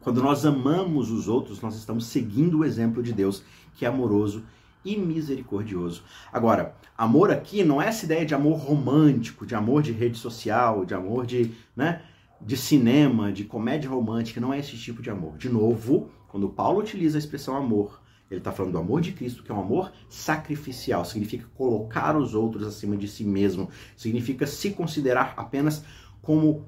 Quando 0.00 0.22
nós 0.22 0.46
amamos 0.46 1.10
os 1.10 1.28
outros, 1.28 1.60
nós 1.60 1.76
estamos 1.76 2.06
seguindo 2.06 2.58
o 2.58 2.64
exemplo 2.64 3.02
de 3.02 3.12
Deus, 3.12 3.42
que 3.74 3.84
é 3.84 3.88
amoroso 3.88 4.42
e 4.82 4.96
misericordioso. 4.96 6.02
Agora, 6.32 6.74
amor 6.96 7.30
aqui 7.30 7.62
não 7.62 7.82
é 7.82 7.88
essa 7.88 8.06
ideia 8.06 8.24
de 8.24 8.34
amor 8.34 8.58
romântico, 8.58 9.44
de 9.44 9.54
amor 9.54 9.82
de 9.82 9.92
rede 9.92 10.16
social, 10.16 10.86
de 10.86 10.94
amor 10.94 11.26
de, 11.26 11.52
né, 11.76 12.02
de 12.40 12.56
cinema, 12.56 13.30
de 13.30 13.44
comédia 13.44 13.90
romântica, 13.90 14.40
não 14.40 14.54
é 14.54 14.58
esse 14.58 14.76
tipo 14.76 15.02
de 15.02 15.10
amor. 15.10 15.36
De 15.36 15.50
novo, 15.50 16.08
quando 16.28 16.48
Paulo 16.48 16.80
utiliza 16.80 17.18
a 17.18 17.20
expressão 17.20 17.54
amor, 17.54 18.00
ele 18.30 18.40
está 18.40 18.52
falando 18.52 18.72
do 18.72 18.78
amor 18.78 19.00
de 19.00 19.12
Cristo, 19.12 19.42
que 19.42 19.50
é 19.50 19.54
um 19.54 19.60
amor 19.60 19.92
sacrificial, 20.08 21.04
significa 21.04 21.46
colocar 21.54 22.16
os 22.16 22.34
outros 22.34 22.66
acima 22.66 22.96
de 22.96 23.08
si 23.08 23.24
mesmo, 23.24 23.68
significa 23.96 24.46
se 24.46 24.70
considerar 24.70 25.34
apenas 25.36 25.84
como 26.22 26.64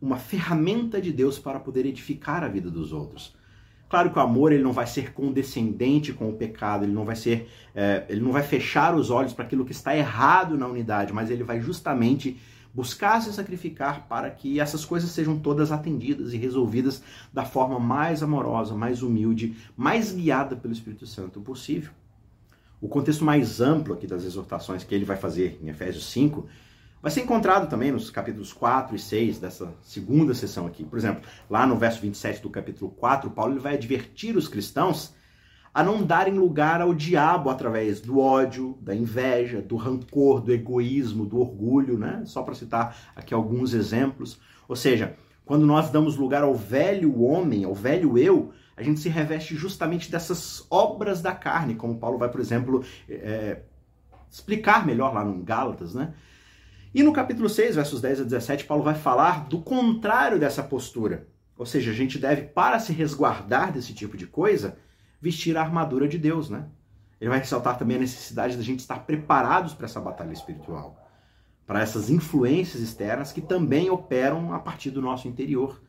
uma 0.00 0.16
ferramenta 0.16 1.00
de 1.00 1.12
Deus 1.12 1.38
para 1.38 1.58
poder 1.58 1.86
edificar 1.86 2.42
a 2.44 2.48
vida 2.48 2.70
dos 2.70 2.92
outros. 2.92 3.34
Claro 3.88 4.10
que 4.10 4.18
o 4.18 4.22
amor 4.22 4.52
ele 4.52 4.62
não 4.62 4.72
vai 4.72 4.86
ser 4.86 5.12
condescendente 5.12 6.12
com 6.12 6.28
o 6.28 6.32
pecado, 6.32 6.84
ele 6.84 6.92
não 6.92 7.04
vai 7.04 7.14
ser, 7.14 7.48
é, 7.74 8.04
ele 8.08 8.20
não 8.20 8.32
vai 8.32 8.42
fechar 8.42 8.94
os 8.94 9.10
olhos 9.10 9.32
para 9.32 9.44
aquilo 9.44 9.64
que 9.64 9.72
está 9.72 9.96
errado 9.96 10.58
na 10.58 10.66
unidade, 10.66 11.12
mas 11.12 11.30
ele 11.30 11.44
vai 11.44 11.60
justamente 11.60 12.36
buscar 12.74 13.22
se 13.22 13.32
sacrificar 13.32 14.06
para 14.06 14.28
que 14.30 14.60
essas 14.60 14.84
coisas 14.84 15.10
sejam 15.10 15.38
todas 15.38 15.72
atendidas 15.72 16.34
e 16.34 16.36
resolvidas 16.36 17.02
da 17.32 17.44
forma 17.44 17.78
mais 17.78 18.22
amorosa, 18.22 18.74
mais 18.74 19.02
humilde, 19.02 19.56
mais 19.76 20.12
guiada 20.12 20.56
pelo 20.56 20.74
Espírito 20.74 21.06
Santo 21.06 21.40
possível. 21.40 21.90
O 22.80 22.88
contexto 22.88 23.24
mais 23.24 23.60
amplo 23.60 23.94
aqui 23.94 24.06
das 24.06 24.24
exortações 24.24 24.84
que 24.84 24.94
ele 24.94 25.06
vai 25.06 25.16
fazer 25.16 25.58
em 25.62 25.68
Efésios 25.68 26.10
5 26.10 26.46
vai 27.06 27.12
ser 27.12 27.20
encontrado 27.20 27.70
também 27.70 27.92
nos 27.92 28.10
capítulos 28.10 28.52
4 28.52 28.96
e 28.96 28.98
6 28.98 29.38
dessa 29.38 29.72
segunda 29.80 30.34
sessão 30.34 30.66
aqui. 30.66 30.84
Por 30.84 30.98
exemplo, 30.98 31.22
lá 31.48 31.64
no 31.64 31.76
verso 31.76 32.00
27 32.00 32.42
do 32.42 32.50
capítulo 32.50 32.90
4, 32.90 33.30
Paulo 33.30 33.52
ele 33.52 33.60
vai 33.60 33.74
advertir 33.74 34.36
os 34.36 34.48
cristãos 34.48 35.14
a 35.72 35.84
não 35.84 36.02
darem 36.02 36.34
lugar 36.34 36.80
ao 36.80 36.92
diabo 36.92 37.48
através 37.48 38.00
do 38.00 38.18
ódio, 38.18 38.76
da 38.80 38.92
inveja, 38.92 39.62
do 39.62 39.76
rancor, 39.76 40.40
do 40.40 40.52
egoísmo, 40.52 41.24
do 41.24 41.38
orgulho, 41.38 41.96
né? 41.96 42.24
Só 42.24 42.42
para 42.42 42.56
citar 42.56 42.96
aqui 43.14 43.32
alguns 43.32 43.72
exemplos. 43.72 44.40
Ou 44.66 44.74
seja, 44.74 45.14
quando 45.44 45.64
nós 45.64 45.90
damos 45.90 46.16
lugar 46.16 46.42
ao 46.42 46.56
velho 46.56 47.22
homem, 47.22 47.62
ao 47.62 47.72
velho 47.72 48.18
eu, 48.18 48.50
a 48.76 48.82
gente 48.82 48.98
se 48.98 49.08
reveste 49.08 49.54
justamente 49.54 50.10
dessas 50.10 50.66
obras 50.68 51.22
da 51.22 51.30
carne, 51.30 51.76
como 51.76 52.00
Paulo 52.00 52.18
vai, 52.18 52.32
por 52.32 52.40
exemplo, 52.40 52.82
é, 53.08 53.60
explicar 54.28 54.84
melhor 54.84 55.14
lá 55.14 55.24
no 55.24 55.40
Gálatas, 55.44 55.94
né? 55.94 56.12
E 56.94 57.02
no 57.02 57.12
capítulo 57.12 57.48
6, 57.48 57.76
versos 57.76 58.00
10 58.00 58.20
a 58.20 58.24
17, 58.24 58.64
Paulo 58.64 58.82
vai 58.82 58.94
falar 58.94 59.48
do 59.48 59.60
contrário 59.60 60.38
dessa 60.38 60.62
postura. 60.62 61.28
Ou 61.56 61.66
seja, 61.66 61.90
a 61.90 61.94
gente 61.94 62.18
deve, 62.18 62.42
para 62.42 62.78
se 62.78 62.92
resguardar 62.92 63.72
desse 63.72 63.94
tipo 63.94 64.16
de 64.16 64.26
coisa, 64.26 64.78
vestir 65.20 65.56
a 65.56 65.62
armadura 65.62 66.06
de 66.06 66.18
Deus, 66.18 66.50
né? 66.50 66.66
Ele 67.20 67.30
vai 67.30 67.38
ressaltar 67.38 67.78
também 67.78 67.96
a 67.96 68.00
necessidade 68.00 68.56
da 68.56 68.62
gente 68.62 68.80
estar 68.80 69.00
preparados 69.00 69.72
para 69.72 69.86
essa 69.86 70.00
batalha 70.00 70.32
espiritual, 70.32 71.02
para 71.66 71.80
essas 71.80 72.10
influências 72.10 72.82
externas 72.82 73.32
que 73.32 73.40
também 73.40 73.88
operam 73.88 74.52
a 74.52 74.58
partir 74.58 74.90
do 74.90 75.00
nosso 75.00 75.26
interior. 75.26 75.80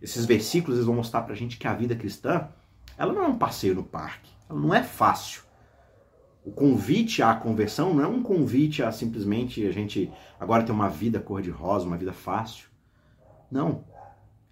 Esses 0.00 0.24
versículos 0.24 0.78
eles 0.78 0.86
vão 0.86 0.96
mostrar 0.96 1.22
para 1.22 1.34
a 1.34 1.36
gente 1.36 1.58
que 1.58 1.68
a 1.68 1.74
vida 1.74 1.94
cristã, 1.94 2.48
ela 2.96 3.12
não 3.12 3.22
é 3.22 3.26
um 3.26 3.38
passeio 3.38 3.74
no 3.74 3.84
parque, 3.84 4.30
ela 4.48 4.58
não 4.58 4.74
é 4.74 4.82
fácil 4.82 5.42
o 6.44 6.50
convite 6.50 7.22
à 7.22 7.34
conversão 7.34 7.94
não 7.94 8.02
é 8.02 8.06
um 8.06 8.22
convite 8.22 8.82
a 8.82 8.90
simplesmente 8.90 9.64
a 9.64 9.70
gente 9.70 10.10
agora 10.40 10.64
ter 10.64 10.72
uma 10.72 10.88
vida 10.88 11.20
cor-de-rosa, 11.20 11.86
uma 11.86 11.96
vida 11.96 12.12
fácil. 12.12 12.66
Não. 13.50 13.84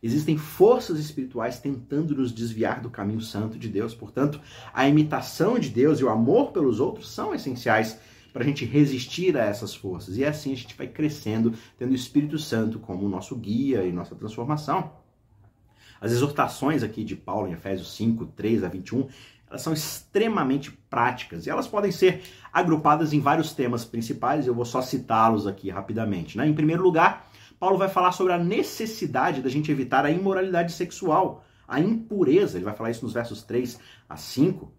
Existem 0.02 0.38
forças 0.38 0.98
espirituais 0.98 1.58
tentando 1.58 2.14
nos 2.14 2.32
desviar 2.32 2.80
do 2.80 2.88
caminho 2.88 3.20
santo 3.20 3.58
de 3.58 3.68
Deus. 3.68 3.94
Portanto, 3.94 4.40
a 4.72 4.88
imitação 4.88 5.58
de 5.58 5.68
Deus 5.68 6.00
e 6.00 6.04
o 6.04 6.08
amor 6.08 6.52
pelos 6.52 6.80
outros 6.80 7.10
são 7.10 7.34
essenciais 7.34 7.98
para 8.32 8.42
a 8.42 8.46
gente 8.46 8.64
resistir 8.64 9.36
a 9.36 9.44
essas 9.44 9.74
forças. 9.74 10.16
E 10.16 10.24
assim 10.24 10.52
a 10.52 10.56
gente 10.56 10.76
vai 10.76 10.86
crescendo, 10.86 11.52
tendo 11.76 11.90
o 11.90 11.94
Espírito 11.94 12.38
Santo 12.38 12.78
como 12.78 13.08
nosso 13.08 13.34
guia 13.36 13.84
e 13.84 13.92
nossa 13.92 14.14
transformação. 14.14 14.92
As 16.00 16.12
exortações 16.12 16.82
aqui 16.82 17.04
de 17.04 17.14
Paulo 17.14 17.48
em 17.48 17.52
Efésios 17.52 17.94
5, 17.94 18.26
3 18.28 18.64
a 18.64 18.68
21, 18.68 19.06
elas 19.50 19.62
são 19.62 19.72
extremamente 19.72 20.70
práticas 20.88 21.44
e 21.44 21.50
elas 21.50 21.66
podem 21.66 21.90
ser 21.90 22.22
agrupadas 22.52 23.12
em 23.12 23.18
vários 23.20 23.52
temas 23.52 23.84
principais, 23.84 24.46
eu 24.46 24.54
vou 24.54 24.64
só 24.64 24.80
citá-los 24.80 25.46
aqui 25.46 25.68
rapidamente. 25.70 26.38
Né? 26.38 26.46
Em 26.46 26.54
primeiro 26.54 26.82
lugar, 26.82 27.28
Paulo 27.58 27.76
vai 27.76 27.88
falar 27.88 28.12
sobre 28.12 28.32
a 28.32 28.38
necessidade 28.38 29.42
da 29.42 29.50
gente 29.50 29.70
evitar 29.70 30.06
a 30.06 30.10
imoralidade 30.10 30.72
sexual, 30.72 31.44
a 31.66 31.80
impureza, 31.80 32.56
ele 32.56 32.64
vai 32.64 32.74
falar 32.74 32.90
isso 32.90 33.04
nos 33.04 33.12
versos 33.12 33.42
3 33.42 33.78
a 34.08 34.16
5. 34.16 34.72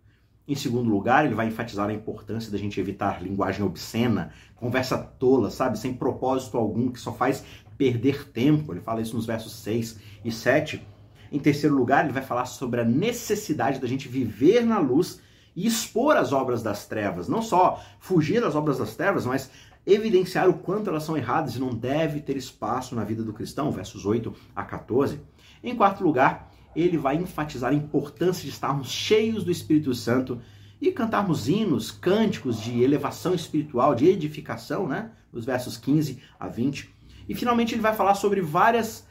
Em 0.48 0.56
segundo 0.56 0.90
lugar, 0.90 1.25
ele 1.25 1.36
vai 1.36 1.48
enfatizar 1.48 1.88
a 1.88 1.94
importância 1.94 2.51
da 2.51 2.58
gente 2.58 2.80
evitar 2.80 3.22
linguagem 3.22 3.63
obscena, 3.63 4.34
conversa 4.56 4.98
tola, 4.98 5.50
sabe, 5.50 5.78
sem 5.78 5.94
propósito 5.94 6.58
algum, 6.58 6.92
que 6.92 7.00
só 7.00 7.13
faz 7.13 7.46
perder 7.78 8.30
tempo. 8.32 8.74
Ele 8.74 8.82
fala 8.82 9.01
isso 9.01 9.16
nos 9.16 9.25
versos 9.25 9.54
6 9.54 10.00
e 10.25 10.32
7. 10.32 10.86
Em 11.31 11.39
terceiro 11.39 11.75
lugar, 11.75 12.03
ele 12.03 12.13
vai 12.13 12.23
falar 12.23 12.45
sobre 12.45 12.81
a 12.81 12.85
necessidade 12.85 13.79
da 13.79 13.88
gente 13.88 14.07
viver 14.07 14.65
na 14.65 14.79
luz 14.79 15.21
e 15.55 15.65
expor 15.65 16.17
as 16.17 16.31
obras 16.31 16.61
das 16.61 16.85
trevas. 16.85 17.27
Não 17.27 17.41
só 17.41 17.81
fugir 18.00 18.41
das 18.41 18.55
obras 18.55 18.77
das 18.77 18.95
trevas, 18.95 19.25
mas 19.25 19.50
evidenciar 19.85 20.50
o 20.50 20.55
quanto 20.55 20.89
elas 20.89 21.03
são 21.03 21.17
erradas 21.17 21.55
e 21.55 21.59
não 21.59 21.73
deve 21.73 22.19
ter 22.19 22.38
espaço 22.38 22.95
na 22.95 23.03
vida 23.03 23.23
do 23.23 23.33
cristão, 23.33 23.71
versos 23.71 24.05
8 24.05 24.33
a 24.55 24.63
14. 24.63 25.19
Em 25.63 25.75
quarto 25.75 26.03
lugar, 26.03 26.51
ele 26.75 26.97
vai 26.97 27.15
enfatizar 27.15 27.71
a 27.71 27.75
importância 27.75 28.43
de 28.43 28.50
estarmos 28.50 28.89
cheios 28.89 29.43
do 29.43 29.51
Espírito 29.51 29.93
Santo 29.93 30.39
e 30.79 30.91
cantarmos 30.91 31.47
hinos, 31.47 31.91
cânticos 31.91 32.59
de 32.59 32.81
elevação 32.81 33.33
espiritual, 33.33 33.93
de 33.93 34.07
edificação, 34.07 34.88
né? 34.88 35.11
Nos 35.31 35.45
versos 35.45 35.77
15 35.77 36.21
a 36.39 36.47
20. 36.47 36.93
E 37.29 37.35
finalmente 37.35 37.75
ele 37.75 37.81
vai 37.81 37.93
falar 37.93 38.15
sobre 38.15 38.41
várias. 38.41 39.05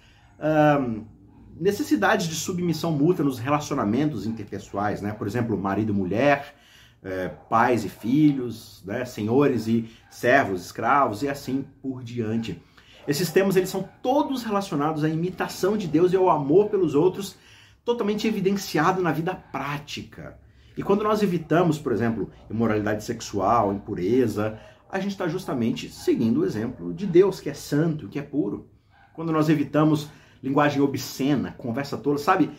Necessidade 1.58 2.28
de 2.28 2.34
submissão 2.34 2.92
mútua 2.92 3.24
nos 3.24 3.38
relacionamentos 3.38 4.26
interpessoais, 4.26 5.00
né? 5.00 5.12
Por 5.12 5.26
exemplo, 5.26 5.56
marido 5.56 5.92
e 5.92 5.96
mulher, 5.96 6.54
é, 7.02 7.28
pais 7.28 7.84
e 7.84 7.88
filhos, 7.88 8.82
né? 8.84 9.04
senhores 9.04 9.66
e 9.66 9.88
servos, 10.10 10.64
escravos 10.64 11.22
e 11.22 11.28
assim 11.28 11.64
por 11.82 12.02
diante. 12.02 12.60
Esses 13.08 13.30
temas 13.30 13.56
eles 13.56 13.70
são 13.70 13.88
todos 14.02 14.42
relacionados 14.42 15.02
à 15.02 15.08
imitação 15.08 15.76
de 15.76 15.88
Deus 15.88 16.12
e 16.12 16.16
ao 16.16 16.28
amor 16.28 16.68
pelos 16.68 16.94
outros, 16.94 17.36
totalmente 17.84 18.28
evidenciado 18.28 19.02
na 19.02 19.10
vida 19.10 19.34
prática. 19.34 20.38
E 20.76 20.82
quando 20.82 21.02
nós 21.02 21.22
evitamos, 21.22 21.78
por 21.78 21.92
exemplo, 21.92 22.30
imoralidade 22.48 23.02
sexual, 23.04 23.72
impureza, 23.72 24.58
a 24.88 24.98
gente 25.00 25.12
está 25.12 25.26
justamente 25.26 25.88
seguindo 25.88 26.40
o 26.40 26.44
exemplo 26.44 26.92
de 26.92 27.06
Deus, 27.06 27.40
que 27.40 27.48
é 27.48 27.54
santo, 27.54 28.08
que 28.08 28.18
é 28.18 28.22
puro. 28.22 28.68
Quando 29.14 29.32
nós 29.32 29.48
evitamos 29.48 30.08
linguagem 30.42 30.80
obscena, 30.80 31.52
conversa 31.52 31.96
toda, 31.96 32.18
sabe? 32.18 32.50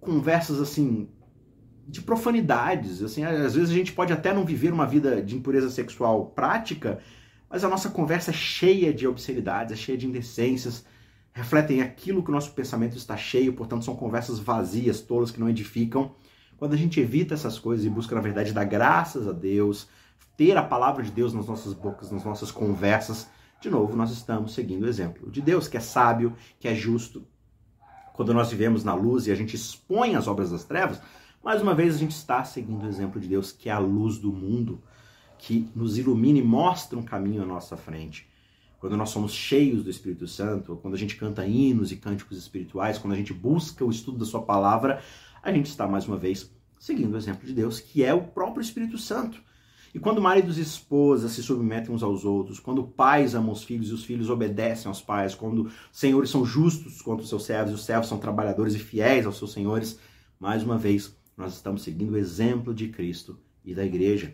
Conversas 0.00 0.60
assim 0.60 1.08
de 1.86 2.00
profanidades, 2.00 3.02
assim, 3.02 3.24
às 3.24 3.54
vezes 3.54 3.70
a 3.70 3.74
gente 3.74 3.92
pode 3.92 4.12
até 4.12 4.32
não 4.32 4.44
viver 4.44 4.72
uma 4.72 4.86
vida 4.86 5.20
de 5.20 5.34
impureza 5.34 5.68
sexual 5.68 6.26
prática, 6.26 7.00
mas 7.48 7.64
a 7.64 7.68
nossa 7.68 7.90
conversa 7.90 8.30
é 8.30 8.34
cheia 8.34 8.94
de 8.94 9.08
obscenidades, 9.08 9.72
é 9.72 9.76
cheia 9.76 9.98
de 9.98 10.06
indecências, 10.06 10.84
refletem 11.32 11.82
aquilo 11.82 12.22
que 12.22 12.30
o 12.30 12.32
nosso 12.32 12.52
pensamento 12.52 12.96
está 12.96 13.16
cheio, 13.16 13.54
portanto 13.54 13.84
são 13.84 13.96
conversas 13.96 14.38
vazias, 14.38 15.00
tolas 15.00 15.32
que 15.32 15.40
não 15.40 15.48
edificam. 15.48 16.14
Quando 16.56 16.74
a 16.74 16.76
gente 16.76 17.00
evita 17.00 17.34
essas 17.34 17.58
coisas 17.58 17.84
e 17.84 17.90
busca, 17.90 18.14
na 18.14 18.20
verdade, 18.20 18.52
dar 18.52 18.64
graças 18.64 19.26
a 19.26 19.32
Deus, 19.32 19.88
ter 20.36 20.56
a 20.56 20.62
palavra 20.62 21.02
de 21.02 21.10
Deus 21.10 21.32
nas 21.32 21.46
nossas 21.48 21.72
bocas, 21.72 22.10
nas 22.12 22.24
nossas 22.24 22.52
conversas, 22.52 23.28
de 23.60 23.68
novo, 23.68 23.94
nós 23.94 24.10
estamos 24.10 24.54
seguindo 24.54 24.84
o 24.84 24.88
exemplo 24.88 25.30
de 25.30 25.42
Deus, 25.42 25.68
que 25.68 25.76
é 25.76 25.80
sábio, 25.80 26.34
que 26.58 26.66
é 26.66 26.74
justo. 26.74 27.26
Quando 28.14 28.32
nós 28.32 28.50
vivemos 28.50 28.82
na 28.84 28.94
luz 28.94 29.26
e 29.26 29.32
a 29.32 29.34
gente 29.34 29.54
expõe 29.54 30.14
as 30.14 30.26
obras 30.26 30.50
das 30.50 30.64
trevas, 30.64 31.00
mais 31.44 31.60
uma 31.60 31.74
vez 31.74 31.94
a 31.94 31.98
gente 31.98 32.12
está 32.12 32.42
seguindo 32.42 32.84
o 32.84 32.88
exemplo 32.88 33.20
de 33.20 33.28
Deus, 33.28 33.52
que 33.52 33.68
é 33.68 33.72
a 33.72 33.78
luz 33.78 34.18
do 34.18 34.32
mundo, 34.32 34.82
que 35.38 35.70
nos 35.74 35.98
ilumina 35.98 36.38
e 36.38 36.42
mostra 36.42 36.98
um 36.98 37.02
caminho 37.02 37.42
à 37.42 37.46
nossa 37.46 37.76
frente. 37.76 38.26
Quando 38.78 38.96
nós 38.96 39.10
somos 39.10 39.32
cheios 39.32 39.84
do 39.84 39.90
Espírito 39.90 40.26
Santo, 40.26 40.76
quando 40.80 40.94
a 40.94 40.98
gente 40.98 41.16
canta 41.16 41.46
hinos 41.46 41.92
e 41.92 41.96
cânticos 41.96 42.38
espirituais, 42.38 42.96
quando 42.96 43.12
a 43.12 43.16
gente 43.16 43.34
busca 43.34 43.84
o 43.84 43.90
estudo 43.90 44.18
da 44.18 44.24
Sua 44.24 44.40
palavra, 44.40 45.02
a 45.42 45.52
gente 45.52 45.66
está 45.66 45.86
mais 45.86 46.08
uma 46.08 46.16
vez 46.16 46.50
seguindo 46.78 47.12
o 47.12 47.16
exemplo 47.18 47.46
de 47.46 47.52
Deus, 47.52 47.78
que 47.78 48.02
é 48.02 48.14
o 48.14 48.22
próprio 48.22 48.62
Espírito 48.62 48.96
Santo. 48.96 49.42
E 49.92 49.98
quando 49.98 50.20
maridos 50.20 50.56
e 50.56 50.62
esposas 50.62 51.32
se 51.32 51.42
submetem 51.42 51.92
uns 51.92 52.02
aos 52.02 52.24
outros, 52.24 52.60
quando 52.60 52.84
pais 52.84 53.34
amam 53.34 53.50
os 53.50 53.64
filhos 53.64 53.88
e 53.90 53.94
os 53.94 54.04
filhos 54.04 54.30
obedecem 54.30 54.88
aos 54.88 55.00
pais, 55.00 55.34
quando 55.34 55.70
senhores 55.90 56.30
são 56.30 56.44
justos 56.44 57.02
contra 57.02 57.24
os 57.24 57.28
seus 57.28 57.44
servos 57.44 57.72
e 57.72 57.74
os 57.74 57.84
servos 57.84 58.08
são 58.08 58.18
trabalhadores 58.18 58.74
e 58.74 58.78
fiéis 58.78 59.26
aos 59.26 59.36
seus 59.36 59.52
senhores, 59.52 59.98
mais 60.38 60.62
uma 60.62 60.78
vez, 60.78 61.16
nós 61.36 61.54
estamos 61.54 61.82
seguindo 61.82 62.12
o 62.12 62.16
exemplo 62.16 62.72
de 62.72 62.88
Cristo 62.88 63.36
e 63.64 63.74
da 63.74 63.84
igreja. 63.84 64.32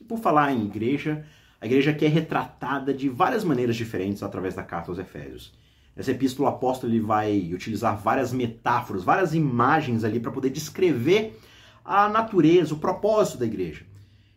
E 0.00 0.04
por 0.04 0.18
falar 0.18 0.52
em 0.52 0.64
igreja, 0.64 1.24
a 1.60 1.66
igreja 1.66 1.92
aqui 1.92 2.04
é 2.04 2.08
retratada 2.08 2.92
de 2.92 3.08
várias 3.08 3.44
maneiras 3.44 3.76
diferentes 3.76 4.24
através 4.24 4.54
da 4.54 4.64
carta 4.64 4.90
aos 4.90 4.98
Efésios. 4.98 5.54
Nessa 5.94 6.10
epístola, 6.10 6.50
o 6.50 6.52
apóstolo 6.52 6.92
ele 6.92 7.00
vai 7.00 7.54
utilizar 7.54 7.96
várias 7.96 8.32
metáforas, 8.32 9.04
várias 9.04 9.34
imagens 9.34 10.04
ali 10.04 10.20
para 10.20 10.32
poder 10.32 10.50
descrever 10.50 11.38
a 11.84 12.08
natureza, 12.08 12.74
o 12.74 12.78
propósito 12.78 13.38
da 13.38 13.46
igreja. 13.46 13.85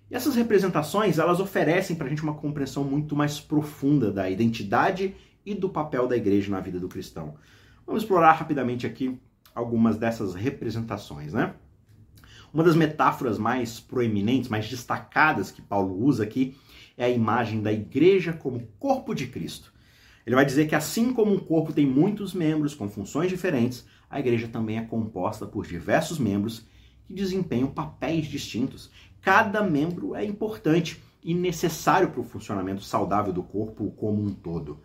E 0.10 0.16
essas 0.16 0.36
representações, 0.36 1.20
elas 1.20 1.40
oferecem 1.40 1.96
para 1.96 2.08
a 2.08 2.10
gente 2.10 2.24
uma 2.24 2.34
compreensão 2.34 2.84
muito 2.84 3.16
mais 3.16 3.40
profunda 3.40 4.12
da 4.12 4.30
identidade 4.30 5.16
e 5.46 5.54
do 5.54 5.70
papel 5.70 6.08
da 6.08 6.18
igreja 6.18 6.50
na 6.50 6.60
vida 6.60 6.80
do 6.80 6.90
cristão. 6.90 7.36
Vamos 7.86 8.04
explorar 8.04 8.34
rapidamente 8.34 8.88
aqui 8.88 9.20
algumas 9.54 9.98
dessas 9.98 10.34
representações, 10.34 11.34
né? 11.34 11.54
Uma 12.52 12.64
das 12.64 12.76
metáforas 12.76 13.38
mais 13.38 13.80
proeminentes, 13.80 14.50
mais 14.50 14.68
destacadas 14.68 15.52
que 15.52 15.62
Paulo 15.62 16.04
usa 16.04 16.24
aqui 16.24 16.58
é 16.98 17.06
a 17.06 17.10
imagem 17.10 17.62
da 17.62 17.72
igreja 17.72 18.34
como 18.34 18.68
corpo 18.80 19.14
de 19.14 19.28
Cristo. 19.28 19.72
Ele 20.26 20.36
vai 20.36 20.46
dizer 20.46 20.68
que 20.68 20.76
assim 20.76 21.14
como 21.14 21.34
um 21.34 21.40
corpo 21.40 21.72
tem 21.72 21.86
muitos 21.86 22.34
membros 22.34 22.74
com 22.74 22.90
funções 22.90 23.30
diferentes, 23.30 23.86
a 24.10 24.20
igreja 24.20 24.48
também 24.48 24.78
é 24.78 24.82
composta 24.82 25.46
por 25.46 25.66
diversos 25.66 26.18
membros 26.18 26.66
que 27.10 27.14
desempenham 27.16 27.68
papéis 27.68 28.28
distintos. 28.28 28.92
Cada 29.20 29.64
membro 29.64 30.14
é 30.14 30.24
importante 30.24 31.02
e 31.24 31.34
necessário 31.34 32.12
para 32.12 32.22
o 32.22 32.24
funcionamento 32.24 32.84
saudável 32.84 33.34
do 33.34 33.42
corpo 33.42 33.92
como 33.98 34.22
um 34.22 34.32
todo. 34.32 34.80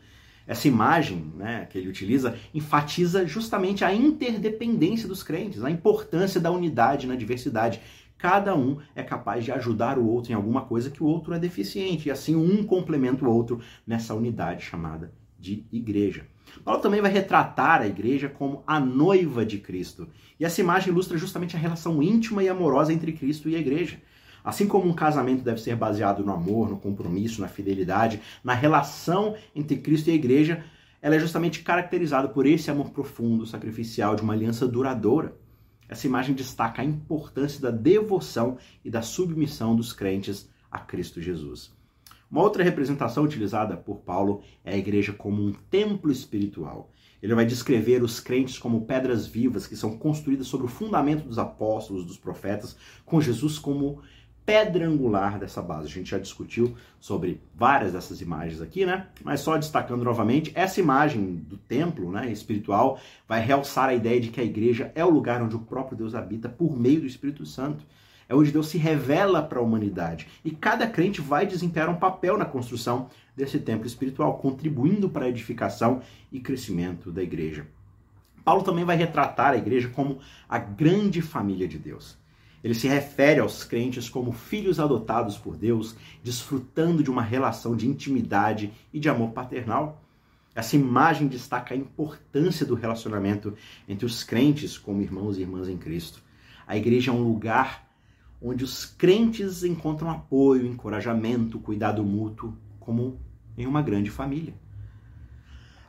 Essa 0.47 0.67
imagem 0.67 1.33
né, 1.37 1.67
que 1.71 1.77
ele 1.77 1.89
utiliza 1.89 2.37
enfatiza 2.55 3.27
justamente 3.27 3.85
a 3.85 3.95
interdependência 3.95 5.07
dos 5.07 5.23
crentes, 5.23 5.63
a 5.63 5.71
importância 5.71 6.41
da 6.41 6.51
unidade 6.51 7.07
na 7.07 7.15
diversidade. 7.15 7.81
Cada 8.17 8.57
um 8.57 8.79
é 8.95 9.03
capaz 9.03 9.45
de 9.45 9.53
ajudar 9.53 9.99
o 9.99 10.07
outro 10.07 10.33
em 10.33 10.35
alguma 10.35 10.63
coisa 10.63 10.91
que 10.91 11.03
o 11.03 11.07
outro 11.07 11.35
é 11.35 11.39
deficiente, 11.39 12.09
e 12.09 12.11
assim 12.11 12.35
um 12.35 12.65
complementa 12.65 13.25
o 13.25 13.31
outro 13.31 13.61
nessa 13.87 14.15
unidade 14.15 14.65
chamada 14.65 15.13
de 15.39 15.67
igreja. 15.71 16.27
Paulo 16.63 16.81
também 16.81 17.01
vai 17.01 17.11
retratar 17.11 17.81
a 17.81 17.87
igreja 17.87 18.29
como 18.29 18.63
a 18.67 18.79
noiva 18.79 19.45
de 19.45 19.59
Cristo. 19.59 20.09
E 20.39 20.45
essa 20.45 20.61
imagem 20.61 20.91
ilustra 20.91 21.17
justamente 21.17 21.57
a 21.57 21.59
relação 21.59 22.03
íntima 22.03 22.43
e 22.43 22.49
amorosa 22.49 22.93
entre 22.93 23.13
Cristo 23.13 23.49
e 23.49 23.57
a 23.57 23.59
igreja. 23.59 24.01
Assim 24.45 24.67
como 24.67 24.89
um 24.89 24.95
casamento 24.95 25.43
deve 25.43 25.61
ser 25.61 25.75
baseado 25.75 26.23
no 26.23 26.33
amor, 26.33 26.69
no 26.69 26.77
compromisso, 26.77 27.41
na 27.41 27.49
fidelidade, 27.49 28.21
na 28.43 28.53
relação 28.53 29.35
entre 29.55 29.77
Cristo 29.77 30.09
e 30.09 30.13
a 30.13 30.15
igreja, 30.15 30.63
ela 31.01 31.17
é 31.17 31.19
justamente 31.19 31.63
caracterizada 31.63 32.29
por 32.29 32.47
esse 32.47 32.71
amor 32.71 32.91
profundo, 32.91 33.47
sacrificial, 33.47 34.15
de 34.15 34.23
uma 34.23 34.35
aliança 34.35 34.67
duradoura. 34.67 35.37
Essa 35.89 36.07
imagem 36.07 36.35
destaca 36.35 36.83
a 36.83 36.85
importância 36.85 37.61
da 37.61 37.71
devoção 37.71 38.57
e 38.85 38.91
da 38.91 39.03
submissão 39.03 39.75
dos 39.75 39.93
crentes 39.93 40.49
a 40.71 40.79
Cristo 40.79 41.21
Jesus. 41.21 41.74
Uma 42.31 42.43
outra 42.43 42.65
representação 42.65 43.25
utilizada 43.25 43.77
por 43.77 43.97
Paulo 44.01 44.43
é 44.65 44.75
a 44.75 44.79
igreja 44.79 45.13
como 45.13 45.43
um 45.43 45.53
templo 45.53 46.11
espiritual. 46.11 46.91
Ele 47.23 47.35
vai 47.35 47.47
descrever 47.47 48.03
os 48.03 48.21
crentes 48.21 48.59
como 48.59 48.85
pedras 48.85 49.27
vivas 49.27 49.67
que 49.67 49.77
são 49.77 49.97
construídas 49.97 50.47
sobre 50.47 50.67
o 50.67 50.69
fundamento 50.71 51.27
dos 51.27 51.39
apóstolos, 51.39 52.05
dos 52.05 52.19
profetas, 52.19 52.77
com 53.05 53.21
Jesus 53.21 53.59
como 53.59 54.03
pedra 54.45 54.87
angular 54.87 55.39
dessa 55.39 55.63
base. 55.63 55.87
A 55.87 55.91
gente 55.91 56.11
já 56.11 56.19
discutiu 56.19 56.75
sobre 57.01 57.41
várias 57.55 57.93
dessas 57.93 58.21
imagens 58.21 58.61
aqui, 58.61 58.85
né? 58.85 59.09
Mas 59.23 59.41
só 59.41 59.57
destacando 59.57 60.05
novamente, 60.05 60.53
essa 60.55 60.81
imagem 60.81 61.37
do 61.37 61.57
templo, 61.57 62.11
né, 62.13 62.31
espiritual, 62.31 62.99
vai 63.27 63.41
realçar 63.41 63.89
a 63.89 63.95
ideia 63.95 64.21
de 64.21 64.29
que 64.29 64.41
a 64.41 64.45
igreja 64.45 64.93
é 64.95 65.05
o 65.05 65.11
lugar 65.11 65.43
onde 65.43 65.57
o 65.57 65.61
próprio 65.61 65.97
Deus 65.97 66.15
habita 66.15 66.49
por 66.49 66.79
meio 66.79 67.01
do 67.01 67.07
Espírito 67.07 67.47
Santo. 67.47 67.85
É 68.29 68.35
onde 68.35 68.53
Deus 68.53 68.69
se 68.69 68.79
revela 68.79 69.43
para 69.43 69.59
a 69.59 69.63
humanidade. 69.63 70.27
E 70.45 70.51
cada 70.51 70.87
crente 70.87 71.21
vai 71.21 71.47
desempenhar 71.47 71.89
um 71.89 71.97
papel 71.97 72.39
na 72.39 72.45
construção 72.45 73.09
desse 73.37 73.59
templo 73.59 73.87
espiritual, 73.87 74.39
contribuindo 74.39 75.09
para 75.09 75.27
a 75.27 75.29
edificação 75.29 76.01
e 76.33 76.41
crescimento 76.41 77.11
da 77.11 77.23
igreja. 77.23 77.67
Paulo 78.45 78.63
também 78.63 78.85
vai 78.85 78.97
retratar 78.97 79.53
a 79.53 79.57
igreja 79.57 79.89
como 79.89 80.19
a 80.49 80.59
grande 80.59 81.23
família 81.23 81.67
de 81.67 81.79
Deus. 81.79 82.17
Ele 82.63 82.75
se 82.75 82.89
refere 82.89 83.41
aos 83.41 83.63
crentes 83.63 84.09
como 84.09 84.33
filhos 84.33 84.81
adotados 84.81 85.37
por 85.37 85.57
Deus, 85.57 85.95
desfrutando 86.23 87.03
de 87.03 87.11
uma 87.11 87.23
relação 87.23 87.77
de 87.77 87.87
intimidade 87.87 88.73
e 88.93 88.99
de 88.99 89.09
amor 89.09 89.33
paternal. 89.33 90.03
Essa 90.55 90.77
imagem 90.77 91.27
destaca 91.27 91.75
a 91.75 91.77
importância 91.77 92.65
do 92.65 92.75
relacionamento 92.75 93.55
entre 93.87 94.07
os 94.07 94.25
crentes 94.25 94.79
como 94.79 95.03
irmãos 95.03 95.37
e 95.37 95.43
irmãs 95.43 95.69
em 95.69 95.77
Cristo. 95.77 96.23
A 96.67 96.77
igreja 96.77 97.11
é 97.11 97.15
um 97.15 97.23
lugar 97.23 97.84
onde 98.47 98.63
os 98.63 98.85
crentes 98.85 99.65
encontram 99.65 100.11
apoio, 100.11 100.67
encorajamento, 100.67 101.59
cuidado 101.59 102.05
mútuo, 102.05 102.55
como 102.79 103.19
em 103.57 103.67
uma 103.67 103.81
grande 103.81 104.11
família. 104.11 104.53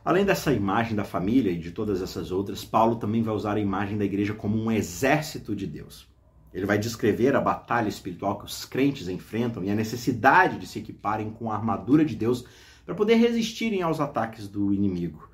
Além 0.02 0.24
dessa 0.24 0.54
imagem 0.54 0.96
da 0.96 1.04
família 1.04 1.52
e 1.52 1.58
de 1.58 1.70
todas 1.70 2.00
essas 2.00 2.32
outras, 2.32 2.64
Paulo 2.64 2.96
também 2.96 3.22
vai 3.22 3.34
usar 3.34 3.56
a 3.56 3.60
imagem 3.60 3.98
da 3.98 4.06
igreja 4.06 4.32
como 4.32 4.56
um 4.56 4.72
exército 4.72 5.54
de 5.54 5.66
Deus. 5.66 6.08
Ele 6.54 6.64
vai 6.64 6.78
descrever 6.78 7.36
a 7.36 7.40
batalha 7.42 7.88
espiritual 7.88 8.38
que 8.38 8.46
os 8.46 8.64
crentes 8.64 9.06
enfrentam 9.08 9.62
e 9.62 9.70
a 9.70 9.74
necessidade 9.74 10.58
de 10.58 10.66
se 10.66 10.78
equiparem 10.78 11.30
com 11.30 11.50
a 11.50 11.56
armadura 11.56 12.06
de 12.06 12.16
Deus 12.16 12.46
para 12.86 12.94
poder 12.94 13.16
resistirem 13.16 13.82
aos 13.82 14.00
ataques 14.00 14.48
do 14.48 14.72
inimigo. 14.72 15.28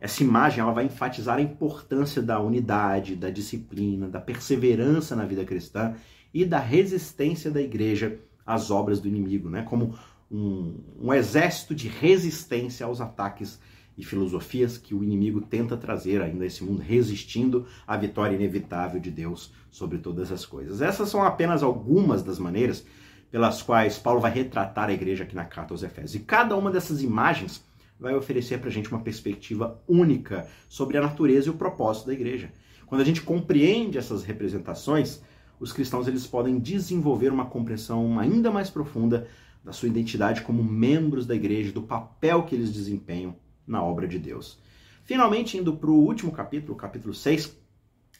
Essa 0.00 0.22
imagem 0.22 0.60
ela 0.60 0.72
vai 0.72 0.86
enfatizar 0.86 1.36
a 1.36 1.42
importância 1.42 2.22
da 2.22 2.40
unidade, 2.40 3.14
da 3.14 3.28
disciplina, 3.28 4.08
da 4.08 4.20
perseverança 4.20 5.14
na 5.14 5.26
vida 5.26 5.44
cristã 5.44 5.94
e 6.32 6.44
da 6.44 6.58
resistência 6.58 7.50
da 7.50 7.60
igreja 7.60 8.18
às 8.44 8.70
obras 8.70 9.00
do 9.00 9.08
inimigo, 9.08 9.48
né? 9.48 9.62
como 9.62 9.94
um, 10.30 10.74
um 11.00 11.12
exército 11.12 11.74
de 11.74 11.88
resistência 11.88 12.86
aos 12.86 13.00
ataques 13.00 13.60
e 13.96 14.04
filosofias 14.04 14.78
que 14.78 14.94
o 14.94 15.04
inimigo 15.04 15.42
tenta 15.42 15.76
trazer 15.76 16.22
ainda 16.22 16.44
a 16.44 16.46
esse 16.46 16.64
mundo, 16.64 16.80
resistindo 16.80 17.66
à 17.86 17.96
vitória 17.96 18.34
inevitável 18.34 18.98
de 18.98 19.10
Deus 19.10 19.52
sobre 19.70 19.98
todas 19.98 20.32
as 20.32 20.46
coisas. 20.46 20.80
Essas 20.80 21.10
são 21.10 21.22
apenas 21.22 21.62
algumas 21.62 22.22
das 22.22 22.38
maneiras 22.38 22.86
pelas 23.30 23.62
quais 23.62 23.98
Paulo 23.98 24.20
vai 24.20 24.30
retratar 24.32 24.88
a 24.88 24.92
igreja 24.92 25.24
aqui 25.24 25.34
na 25.34 25.44
carta 25.44 25.74
aos 25.74 25.82
Efésios. 25.82 26.14
E 26.14 26.20
cada 26.20 26.56
uma 26.56 26.70
dessas 26.70 27.02
imagens 27.02 27.64
vai 27.98 28.14
oferecer 28.14 28.58
para 28.58 28.68
a 28.68 28.72
gente 28.72 28.90
uma 28.90 29.00
perspectiva 29.00 29.80
única 29.86 30.46
sobre 30.68 30.98
a 30.98 31.00
natureza 31.00 31.46
e 31.46 31.50
o 31.50 31.54
propósito 31.54 32.06
da 32.06 32.12
igreja. 32.12 32.52
Quando 32.86 33.00
a 33.00 33.04
gente 33.04 33.22
compreende 33.22 33.96
essas 33.96 34.22
representações, 34.24 35.22
os 35.62 35.72
cristãos 35.72 36.08
eles 36.08 36.26
podem 36.26 36.58
desenvolver 36.58 37.32
uma 37.32 37.46
compreensão 37.46 38.18
ainda 38.18 38.50
mais 38.50 38.68
profunda 38.68 39.28
da 39.62 39.72
sua 39.72 39.88
identidade 39.88 40.42
como 40.42 40.62
membros 40.64 41.24
da 41.24 41.36
igreja, 41.36 41.70
do 41.70 41.82
papel 41.82 42.42
que 42.42 42.52
eles 42.52 42.72
desempenham 42.72 43.36
na 43.64 43.80
obra 43.80 44.08
de 44.08 44.18
Deus. 44.18 44.58
Finalmente, 45.04 45.56
indo 45.56 45.76
para 45.76 45.88
o 45.88 45.94
último 45.94 46.32
capítulo, 46.32 46.76
capítulo 46.76 47.14
6, 47.14 47.56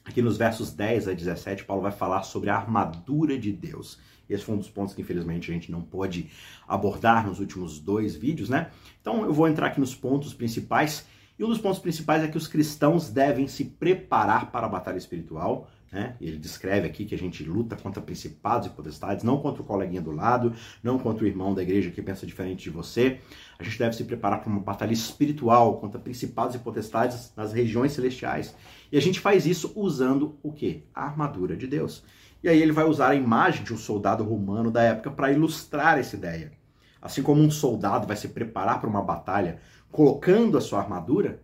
aqui 0.04 0.22
nos 0.22 0.36
versos 0.36 0.72
10 0.72 1.08
a 1.08 1.12
17, 1.14 1.64
Paulo 1.64 1.82
vai 1.82 1.90
falar 1.90 2.22
sobre 2.22 2.48
a 2.48 2.54
armadura 2.54 3.36
de 3.36 3.50
Deus. 3.50 3.98
Esse 4.30 4.44
foi 4.44 4.54
um 4.54 4.58
dos 4.58 4.70
pontos 4.70 4.94
que 4.94 5.02
infelizmente 5.02 5.50
a 5.50 5.54
gente 5.54 5.72
não 5.72 5.82
pôde 5.82 6.30
abordar 6.66 7.26
nos 7.26 7.40
últimos 7.40 7.80
dois 7.80 8.14
vídeos, 8.14 8.48
né? 8.48 8.70
Então 9.00 9.24
eu 9.24 9.32
vou 9.32 9.48
entrar 9.48 9.66
aqui 9.66 9.80
nos 9.80 9.96
pontos 9.96 10.32
principais. 10.32 11.04
E 11.36 11.42
um 11.42 11.48
dos 11.48 11.58
pontos 11.58 11.80
principais 11.80 12.22
é 12.22 12.28
que 12.28 12.38
os 12.38 12.46
cristãos 12.46 13.10
devem 13.10 13.48
se 13.48 13.64
preparar 13.64 14.52
para 14.52 14.66
a 14.66 14.68
batalha 14.68 14.96
espiritual, 14.96 15.68
né? 15.92 16.16
Ele 16.18 16.38
descreve 16.38 16.86
aqui 16.86 17.04
que 17.04 17.14
a 17.14 17.18
gente 17.18 17.44
luta 17.44 17.76
contra 17.76 18.00
principados 18.00 18.66
e 18.66 18.70
potestades, 18.70 19.22
não 19.22 19.38
contra 19.38 19.60
o 19.60 19.64
coleguinha 19.64 20.00
do 20.00 20.10
lado, 20.10 20.54
não 20.82 20.98
contra 20.98 21.22
o 21.22 21.26
irmão 21.26 21.54
da 21.54 21.62
igreja 21.62 21.90
que 21.90 22.00
pensa 22.00 22.26
diferente 22.26 22.64
de 22.64 22.70
você. 22.70 23.20
A 23.58 23.62
gente 23.62 23.78
deve 23.78 23.94
se 23.94 24.04
preparar 24.04 24.40
para 24.40 24.50
uma 24.50 24.60
batalha 24.60 24.94
espiritual 24.94 25.78
contra 25.78 26.00
principados 26.00 26.56
e 26.56 26.58
potestades 26.58 27.30
nas 27.36 27.52
regiões 27.52 27.92
celestiais. 27.92 28.56
E 28.90 28.96
a 28.96 29.00
gente 29.02 29.20
faz 29.20 29.44
isso 29.44 29.70
usando 29.76 30.38
o 30.42 30.50
quê? 30.50 30.84
A 30.94 31.04
armadura 31.04 31.54
de 31.54 31.66
Deus. 31.66 32.02
E 32.42 32.48
aí 32.48 32.60
ele 32.60 32.72
vai 32.72 32.84
usar 32.84 33.10
a 33.10 33.14
imagem 33.14 33.62
de 33.62 33.74
um 33.74 33.78
soldado 33.78 34.24
romano 34.24 34.70
da 34.70 34.82
época 34.82 35.10
para 35.10 35.30
ilustrar 35.30 35.98
essa 35.98 36.16
ideia. 36.16 36.52
Assim 37.02 37.22
como 37.22 37.42
um 37.42 37.50
soldado 37.50 38.06
vai 38.06 38.16
se 38.16 38.28
preparar 38.28 38.80
para 38.80 38.88
uma 38.88 39.02
batalha 39.02 39.58
colocando 39.90 40.56
a 40.56 40.60
sua 40.60 40.78
armadura, 40.80 41.42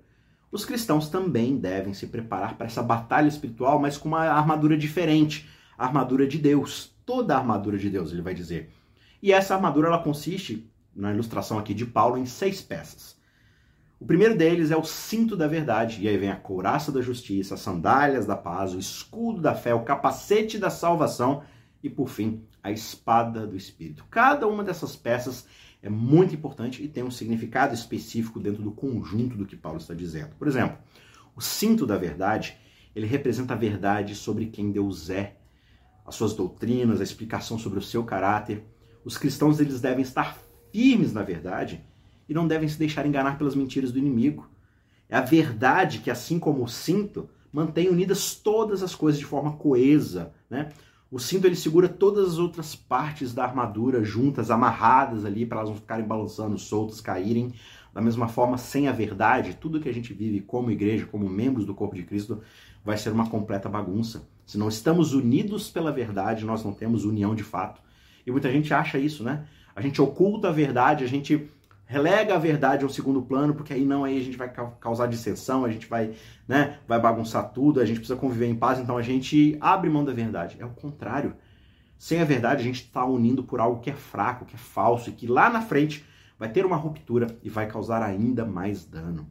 os 0.50 0.64
cristãos 0.64 1.08
também 1.08 1.58
devem 1.58 1.92
se 1.92 2.06
preparar 2.06 2.56
para 2.56 2.66
essa 2.66 2.82
batalha 2.82 3.28
espiritual, 3.28 3.78
mas 3.78 3.98
com 3.98 4.08
uma 4.08 4.20
armadura 4.20 4.76
diferente, 4.76 5.48
a 5.76 5.84
armadura 5.84 6.26
de 6.26 6.38
Deus, 6.38 6.94
toda 7.04 7.34
a 7.34 7.38
armadura 7.38 7.76
de 7.76 7.90
Deus, 7.90 8.12
ele 8.12 8.22
vai 8.22 8.34
dizer. 8.34 8.70
E 9.22 9.32
essa 9.32 9.54
armadura 9.54 9.88
ela 9.88 10.02
consiste, 10.02 10.70
na 10.94 11.12
ilustração 11.12 11.58
aqui 11.58 11.74
de 11.74 11.84
Paulo, 11.84 12.16
em 12.16 12.26
seis 12.26 12.62
peças. 12.62 13.18
O 14.00 14.06
primeiro 14.06 14.36
deles 14.36 14.70
é 14.70 14.76
o 14.76 14.84
cinto 14.84 15.36
da 15.36 15.48
verdade, 15.48 16.00
e 16.00 16.08
aí 16.08 16.16
vem 16.16 16.30
a 16.30 16.36
couraça 16.36 16.92
da 16.92 17.02
justiça, 17.02 17.54
as 17.54 17.60
sandálias 17.60 18.26
da 18.26 18.36
paz, 18.36 18.72
o 18.72 18.78
escudo 18.78 19.42
da 19.42 19.54
fé, 19.54 19.74
o 19.74 19.82
capacete 19.82 20.56
da 20.56 20.70
salvação 20.70 21.42
e, 21.82 21.90
por 21.90 22.08
fim, 22.08 22.44
a 22.62 22.70
espada 22.70 23.46
do 23.46 23.56
Espírito. 23.56 24.04
Cada 24.08 24.46
uma 24.46 24.62
dessas 24.62 24.94
peças 24.94 25.46
é 25.82 25.88
muito 25.88 26.34
importante 26.34 26.82
e 26.82 26.88
tem 26.88 27.02
um 27.02 27.10
significado 27.10 27.74
específico 27.74 28.40
dentro 28.40 28.62
do 28.62 28.72
conjunto 28.72 29.36
do 29.36 29.46
que 29.46 29.56
Paulo 29.56 29.78
está 29.78 29.94
dizendo. 29.94 30.34
Por 30.36 30.48
exemplo, 30.48 30.78
o 31.36 31.40
cinto 31.40 31.86
da 31.86 31.96
verdade, 31.96 32.56
ele 32.94 33.06
representa 33.06 33.54
a 33.54 33.56
verdade 33.56 34.14
sobre 34.14 34.46
quem 34.46 34.72
Deus 34.72 35.08
é, 35.08 35.36
as 36.04 36.14
suas 36.14 36.32
doutrinas, 36.34 37.00
a 37.00 37.04
explicação 37.04 37.58
sobre 37.58 37.78
o 37.78 37.82
seu 37.82 38.02
caráter. 38.02 38.64
Os 39.04 39.16
cristãos 39.16 39.60
eles 39.60 39.80
devem 39.80 40.02
estar 40.02 40.38
firmes 40.72 41.12
na 41.12 41.22
verdade 41.22 41.84
e 42.28 42.34
não 42.34 42.48
devem 42.48 42.68
se 42.68 42.78
deixar 42.78 43.06
enganar 43.06 43.38
pelas 43.38 43.54
mentiras 43.54 43.92
do 43.92 43.98
inimigo. 43.98 44.48
É 45.08 45.16
a 45.16 45.20
verdade 45.20 46.00
que, 46.00 46.10
assim 46.10 46.38
como 46.38 46.62
o 46.62 46.68
cinto, 46.68 47.30
mantém 47.52 47.88
unidas 47.88 48.34
todas 48.34 48.82
as 48.82 48.94
coisas 48.94 49.18
de 49.18 49.24
forma 49.24 49.52
coesa, 49.56 50.34
né? 50.50 50.70
O 51.10 51.18
cinto 51.18 51.46
ele 51.46 51.56
segura 51.56 51.88
todas 51.88 52.32
as 52.32 52.38
outras 52.38 52.74
partes 52.74 53.32
da 53.32 53.42
armadura 53.42 54.04
juntas, 54.04 54.50
amarradas 54.50 55.24
ali, 55.24 55.46
para 55.46 55.58
elas 55.58 55.70
não 55.70 55.76
ficarem 55.76 56.06
balançando, 56.06 56.58
soltas, 56.58 57.00
caírem. 57.00 57.54
Da 57.94 58.02
mesma 58.02 58.28
forma, 58.28 58.58
sem 58.58 58.88
a 58.88 58.92
verdade, 58.92 59.56
tudo 59.56 59.80
que 59.80 59.88
a 59.88 59.94
gente 59.94 60.12
vive 60.12 60.40
como 60.40 60.70
igreja, 60.70 61.06
como 61.06 61.28
membros 61.28 61.64
do 61.64 61.74
corpo 61.74 61.96
de 61.96 62.02
Cristo, 62.02 62.42
vai 62.84 62.98
ser 62.98 63.10
uma 63.10 63.28
completa 63.28 63.70
bagunça. 63.70 64.28
Se 64.44 64.58
não 64.58 64.68
estamos 64.68 65.14
unidos 65.14 65.70
pela 65.70 65.90
verdade, 65.90 66.44
nós 66.44 66.62
não 66.62 66.72
temos 66.72 67.06
união 67.06 67.34
de 67.34 67.42
fato. 67.42 67.80
E 68.26 68.30
muita 68.30 68.52
gente 68.52 68.74
acha 68.74 68.98
isso, 68.98 69.24
né? 69.24 69.46
A 69.74 69.80
gente 69.80 70.02
oculta 70.02 70.48
a 70.48 70.52
verdade, 70.52 71.04
a 71.04 71.08
gente 71.08 71.48
relega 71.88 72.34
a 72.34 72.38
verdade 72.38 72.84
ao 72.84 72.90
segundo 72.90 73.22
plano, 73.22 73.54
porque 73.54 73.72
aí 73.72 73.82
não, 73.82 74.04
aí 74.04 74.18
a 74.18 74.22
gente 74.22 74.36
vai 74.36 74.52
causar 74.78 75.06
dissensão, 75.06 75.64
a 75.64 75.70
gente 75.70 75.86
vai, 75.88 76.12
né, 76.46 76.78
vai 76.86 77.00
bagunçar 77.00 77.50
tudo, 77.50 77.80
a 77.80 77.84
gente 77.86 77.96
precisa 77.96 78.18
conviver 78.18 78.46
em 78.46 78.54
paz, 78.54 78.78
então 78.78 78.98
a 78.98 79.02
gente 79.02 79.56
abre 79.58 79.88
mão 79.88 80.04
da 80.04 80.12
verdade. 80.12 80.58
É 80.60 80.66
o 80.66 80.70
contrário. 80.70 81.34
Sem 81.98 82.20
a 82.20 82.26
verdade, 82.26 82.60
a 82.60 82.64
gente 82.64 82.82
está 82.82 83.06
unindo 83.06 83.42
por 83.42 83.58
algo 83.58 83.80
que 83.80 83.88
é 83.88 83.94
fraco, 83.94 84.44
que 84.44 84.54
é 84.54 84.58
falso 84.58 85.08
e 85.08 85.14
que 85.14 85.26
lá 85.26 85.48
na 85.48 85.62
frente 85.62 86.04
vai 86.38 86.50
ter 86.50 86.66
uma 86.66 86.76
ruptura 86.76 87.38
e 87.42 87.48
vai 87.48 87.66
causar 87.66 88.02
ainda 88.02 88.44
mais 88.44 88.84
dano. 88.84 89.26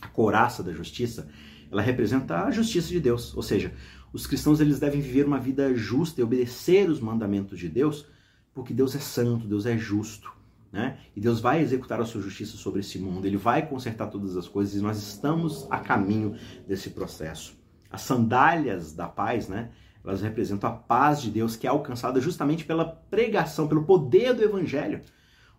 A 0.00 0.06
coraça 0.06 0.62
da 0.62 0.72
justiça, 0.72 1.28
ela 1.72 1.82
representa 1.82 2.44
a 2.44 2.52
justiça 2.52 2.88
de 2.88 3.00
Deus, 3.00 3.36
ou 3.36 3.42
seja, 3.42 3.74
os 4.12 4.28
cristãos 4.28 4.60
eles 4.60 4.78
devem 4.78 5.00
viver 5.00 5.26
uma 5.26 5.40
vida 5.40 5.74
justa 5.74 6.20
e 6.20 6.24
obedecer 6.24 6.88
os 6.88 7.00
mandamentos 7.00 7.58
de 7.58 7.68
Deus, 7.68 8.06
porque 8.54 8.72
Deus 8.72 8.94
é 8.94 9.00
santo, 9.00 9.48
Deus 9.48 9.66
é 9.66 9.76
justo. 9.76 10.32
Né? 10.74 10.98
E 11.14 11.20
Deus 11.20 11.38
vai 11.38 11.60
executar 11.60 12.00
a 12.00 12.04
sua 12.04 12.20
justiça 12.20 12.56
sobre 12.56 12.80
esse 12.80 12.98
mundo, 12.98 13.24
ele 13.28 13.36
vai 13.36 13.64
consertar 13.64 14.08
todas 14.08 14.36
as 14.36 14.48
coisas 14.48 14.74
e 14.74 14.80
nós 14.82 14.98
estamos 15.00 15.68
a 15.70 15.78
caminho 15.78 16.34
desse 16.66 16.90
processo. 16.90 17.56
As 17.88 18.00
sandálias 18.00 18.92
da 18.92 19.06
paz, 19.06 19.48
né? 19.48 19.70
Elas 20.04 20.20
representam 20.20 20.68
a 20.68 20.72
paz 20.72 21.22
de 21.22 21.30
Deus 21.30 21.54
que 21.54 21.68
é 21.68 21.70
alcançada 21.70 22.20
justamente 22.20 22.64
pela 22.64 22.84
pregação, 22.84 23.68
pelo 23.68 23.84
poder 23.84 24.34
do 24.34 24.42
evangelho. 24.42 25.02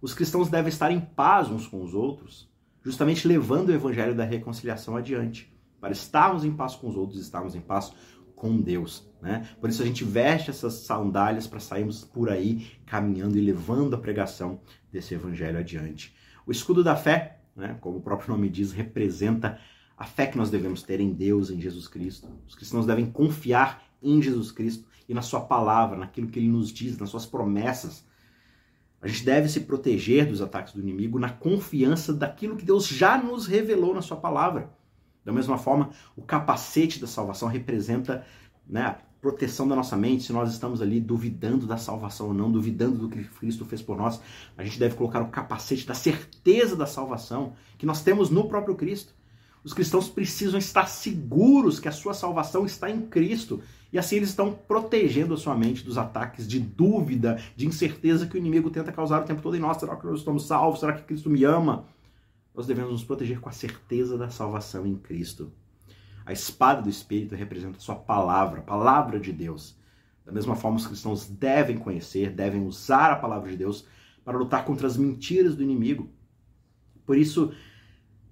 Os 0.01 0.13
cristãos 0.13 0.49
devem 0.49 0.67
estar 0.67 0.91
em 0.91 0.99
paz 0.99 1.49
uns 1.49 1.65
com 1.65 1.82
os 1.82 1.93
outros, 1.93 2.51
justamente 2.84 3.25
levando 3.25 3.69
o 3.69 3.73
evangelho 3.73 4.13
da 4.13 4.25
reconciliação 4.25 4.97
adiante. 4.97 5.49
Para 5.80 5.93
estarmos 5.93 6.43
em 6.43 6.51
paz 6.51 6.75
com 6.75 6.89
os 6.89 6.97
outros, 6.97 7.21
estarmos 7.21 7.56
em 7.56 7.62
paz 7.62 7.93
com 8.36 8.58
Deus. 8.60 9.10
Né? 9.21 9.47
Por 9.60 9.69
isso 9.69 9.82
a 9.82 9.86
gente 9.86 10.04
veste 10.04 10.49
essas 10.49 10.73
sandálias 10.73 11.47
para 11.47 11.60
sairmos 11.60 12.04
por 12.04 12.30
aí 12.30 12.67
caminhando 12.86 13.38
e 13.38 13.41
levando 13.41 13.95
a 13.95 13.97
pregação 13.97 14.60
desse 14.96 15.14
evangelho 15.14 15.60
adiante. 15.60 16.16
O 16.46 16.52
escudo 16.52 16.84
da 16.84 16.96
fé, 16.96 17.40
né, 17.56 17.78
como 17.82 17.98
o 17.98 18.02
próprio 18.02 18.32
nome 18.32 18.50
diz, 18.50 18.72
representa 18.72 19.60
a 19.98 20.06
fé 20.06 20.26
que 20.26 20.38
nós 20.38 20.50
devemos 20.50 20.82
ter 20.84 21.00
em 21.00 21.14
Deus, 21.14 21.50
em 21.50 21.60
Jesus 21.60 21.88
Cristo. 21.88 22.28
Os 22.48 22.56
cristãos 22.56 22.86
devem 22.86 23.06
confiar 23.06 23.84
em 24.02 24.22
Jesus 24.22 24.52
Cristo 24.52 24.88
e 25.08 25.14
na 25.14 25.22
sua 25.22 25.42
palavra, 25.42 25.98
naquilo 25.98 26.28
que 26.28 26.40
ele 26.40 26.50
nos 26.50 26.72
diz, 26.72 26.98
nas 26.98 27.10
suas 27.10 27.26
promessas. 27.26 28.06
A 29.02 29.08
gente 29.08 29.24
deve 29.24 29.50
se 29.50 29.62
proteger 29.62 30.28
dos 30.28 30.42
ataques 30.42 30.74
do 30.74 30.82
inimigo 30.82 31.20
na 31.20 31.30
confiança 31.30 32.14
daquilo 32.14 32.56
que 32.56 32.66
Deus 32.66 32.88
já 32.88 33.18
nos 33.18 33.46
revelou 33.46 33.94
na 33.94 34.02
sua 34.02 34.18
palavra. 34.18 34.74
Da 35.24 35.32
mesma 35.32 35.58
forma, 35.58 35.90
o 36.16 36.22
capacete 36.22 37.00
da 37.00 37.08
salvação 37.08 37.48
representa 37.48 38.26
né, 38.68 38.98
proteção 39.26 39.68
da 39.68 39.76
nossa 39.76 39.98
mente. 39.98 40.26
Se 40.26 40.32
nós 40.32 40.52
estamos 40.52 40.84
ali 40.84 41.00
duvidando 41.00 41.66
da 41.66 41.78
salvação 41.78 42.28
ou 42.28 42.34
não, 42.34 42.52
duvidando 42.52 43.00
do 43.00 43.10
que 43.10 43.24
Cristo 43.24 43.66
fez 43.66 43.82
por 43.82 43.98
nós, 43.98 44.22
a 44.56 44.64
gente 44.64 44.78
deve 44.78 44.94
colocar 44.94 45.20
o 45.20 45.30
capacete 45.30 45.88
da 45.88 45.96
certeza 45.96 46.76
da 46.76 46.86
salvação 46.86 47.54
que 47.76 47.88
nós 47.88 48.04
temos 48.04 48.30
no 48.30 48.48
próprio 48.48 48.76
Cristo. 48.76 49.16
Os 49.64 49.74
cristãos 49.74 50.08
precisam 50.08 50.60
estar 50.60 50.86
seguros 50.86 51.80
que 51.80 51.88
a 51.88 51.92
sua 51.92 52.14
salvação 52.14 52.68
está 52.68 52.88
em 52.88 53.02
Cristo. 53.02 53.62
E 53.92 53.98
assim 53.98 54.18
eles 54.18 54.30
estão 54.30 54.54
protegendo 54.54 55.34
a 55.34 55.38
sua 55.38 55.58
mente 55.58 55.84
dos 55.84 55.98
ataques 55.98 56.48
de 56.48 56.60
dúvida, 56.60 57.42
de 57.56 57.66
incerteza 57.66 58.28
que 58.28 58.36
o 58.36 58.38
inimigo 58.38 58.70
tenta 58.70 58.92
causar 58.92 59.24
o 59.24 59.26
tempo 59.26 59.42
todo 59.42 59.58
em 59.58 59.60
nós. 59.60 59.78
Será 59.78 59.96
que 59.96 60.06
nós 60.06 60.20
estamos 60.20 60.46
salvos? 60.46 60.82
Será 60.82 60.94
que 60.94 61.02
Cristo 61.02 61.32
me 61.32 61.44
ama? 61.44 61.88
nós 62.56 62.66
devemos 62.66 62.92
nos 62.92 63.04
proteger 63.04 63.40
com 63.40 63.50
a 63.50 63.52
certeza 63.52 64.18
da 64.18 64.30
salvação 64.30 64.88
em 64.88 64.96
Cristo. 64.96 65.52
A 66.26 66.34
espada 66.34 66.82
do 66.82 66.90
Espírito 66.90 67.36
representa 67.36 67.78
a 67.78 67.82
sua 67.82 67.96
palavra, 67.96 68.60
a 68.60 68.64
palavra 68.64 69.20
de 69.20 69.32
Deus. 69.32 69.78
Da 70.26 70.32
mesma 70.32 70.56
forma, 70.56 70.78
os 70.78 70.88
cristãos 70.88 71.28
devem 71.28 71.78
conhecer, 71.78 72.32
devem 72.32 72.66
usar 72.66 73.12
a 73.12 73.16
palavra 73.16 73.52
de 73.52 73.58
Deus 73.58 73.86
para 74.24 74.38
lutar 74.38 74.66
contra 74.66 74.88
as 74.88 74.98
mentiras 74.98 75.56
do 75.56 75.62
inimigo. 75.62 76.10
Por 77.06 77.16
isso, 77.16 77.54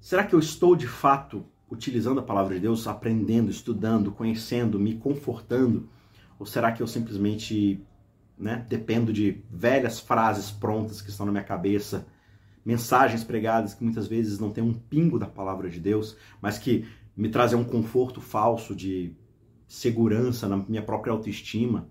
será 0.01 0.23
que 0.23 0.34
eu 0.34 0.39
estou 0.39 0.75
de 0.75 0.88
fato 0.88 1.45
utilizando 1.69 2.19
a 2.19 2.23
palavra 2.23 2.56
de 2.56 2.62
Deus, 2.62 2.88
aprendendo, 2.88 3.51
estudando, 3.51 4.12
conhecendo, 4.12 4.79
me 4.79 4.95
confortando? 4.95 5.88
Ou 6.39 6.47
será 6.47 6.71
que 6.71 6.82
eu 6.82 6.88
simplesmente 6.88 7.86
né, 8.36 8.65
dependo 8.67 9.13
de 9.13 9.43
velhas 9.51 9.99
frases 9.99 10.49
prontas 10.49 10.99
que 10.99 11.12
estão 11.12 11.27
na 11.27 11.32
minha 11.32 11.43
cabeça 11.43 12.08
mensagens 12.65 13.23
pregadas 13.23 13.73
que 13.73 13.84
muitas 13.84 14.08
vezes 14.08 14.39
não 14.39 14.49
têm 14.49 14.63
um 14.63 14.73
pingo 14.73 15.19
da 15.19 15.27
palavra 15.27 15.69
de 15.69 15.79
Deus, 15.79 16.15
mas 16.41 16.58
que 16.58 16.88
me 17.15 17.30
trazem 17.30 17.58
um 17.58 17.63
conforto 17.63 18.19
falso 18.19 18.76
de 18.76 19.15
segurança 19.67 20.47
na 20.47 20.58
minha 20.58 20.82
própria 20.82 21.12
autoestima. 21.12 21.89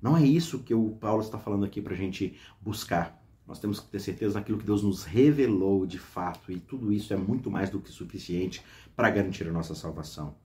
Não 0.00 0.16
é 0.16 0.24
isso 0.24 0.60
que 0.60 0.74
o 0.74 0.90
Paulo 0.90 1.22
está 1.22 1.38
falando 1.38 1.64
aqui 1.64 1.80
para 1.80 1.94
a 1.94 1.96
gente 1.96 2.36
buscar. 2.60 3.22
Nós 3.46 3.58
temos 3.58 3.80
que 3.80 3.88
ter 3.88 4.00
certeza 4.00 4.34
daquilo 4.34 4.58
que 4.58 4.64
Deus 4.64 4.82
nos 4.82 5.04
revelou 5.04 5.84
de 5.84 5.98
fato, 5.98 6.50
e 6.50 6.60
tudo 6.60 6.92
isso 6.92 7.12
é 7.12 7.16
muito 7.16 7.50
mais 7.50 7.70
do 7.70 7.80
que 7.80 7.90
suficiente 7.90 8.62
para 8.94 9.10
garantir 9.10 9.48
a 9.48 9.52
nossa 9.52 9.74
salvação. 9.74 10.36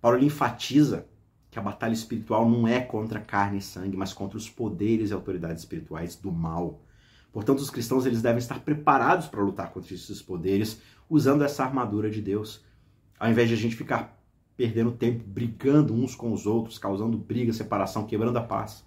Paulo 0.00 0.22
enfatiza 0.22 1.06
que 1.50 1.58
a 1.58 1.62
batalha 1.62 1.94
espiritual 1.94 2.48
não 2.48 2.68
é 2.68 2.80
contra 2.80 3.18
carne 3.18 3.58
e 3.58 3.62
sangue, 3.62 3.96
mas 3.96 4.12
contra 4.12 4.36
os 4.36 4.48
poderes 4.48 5.10
e 5.10 5.14
autoridades 5.14 5.62
espirituais 5.62 6.14
do 6.14 6.30
mal. 6.30 6.82
Portanto, 7.32 7.60
os 7.60 7.70
cristãos 7.70 8.06
eles 8.06 8.22
devem 8.22 8.38
estar 8.38 8.60
preparados 8.60 9.26
para 9.26 9.42
lutar 9.42 9.72
contra 9.72 9.94
esses 9.94 10.22
poderes, 10.22 10.80
usando 11.08 11.42
essa 11.42 11.64
armadura 11.64 12.10
de 12.10 12.20
Deus. 12.20 12.62
Ao 13.18 13.30
invés 13.30 13.48
de 13.48 13.54
a 13.54 13.58
gente 13.58 13.76
ficar 13.76 14.16
perdendo 14.56 14.92
tempo 14.92 15.24
brigando 15.26 15.94
uns 15.94 16.14
com 16.14 16.32
os 16.32 16.46
outros, 16.46 16.78
causando 16.78 17.18
briga, 17.18 17.52
separação, 17.52 18.06
quebrando 18.06 18.38
a 18.38 18.42
paz. 18.42 18.84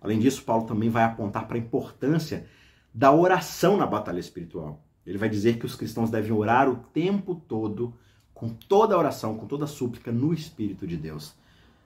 Além 0.00 0.18
disso, 0.18 0.44
Paulo 0.44 0.66
também 0.66 0.88
vai 0.88 1.04
apontar 1.04 1.46
para 1.46 1.56
a 1.56 1.60
importância 1.60 2.46
da 2.92 3.12
oração 3.12 3.76
na 3.76 3.86
batalha 3.86 4.20
espiritual. 4.20 4.82
Ele 5.06 5.18
vai 5.18 5.28
dizer 5.28 5.58
que 5.58 5.66
os 5.66 5.74
cristãos 5.74 6.10
devem 6.10 6.32
orar 6.32 6.68
o 6.68 6.76
tempo 6.76 7.34
todo, 7.34 7.94
com 8.32 8.48
toda 8.48 8.94
a 8.94 8.98
oração, 8.98 9.36
com 9.36 9.46
toda 9.46 9.64
a 9.64 9.68
súplica 9.68 10.10
no 10.10 10.32
Espírito 10.32 10.86
de 10.86 10.96
Deus. 10.96 11.34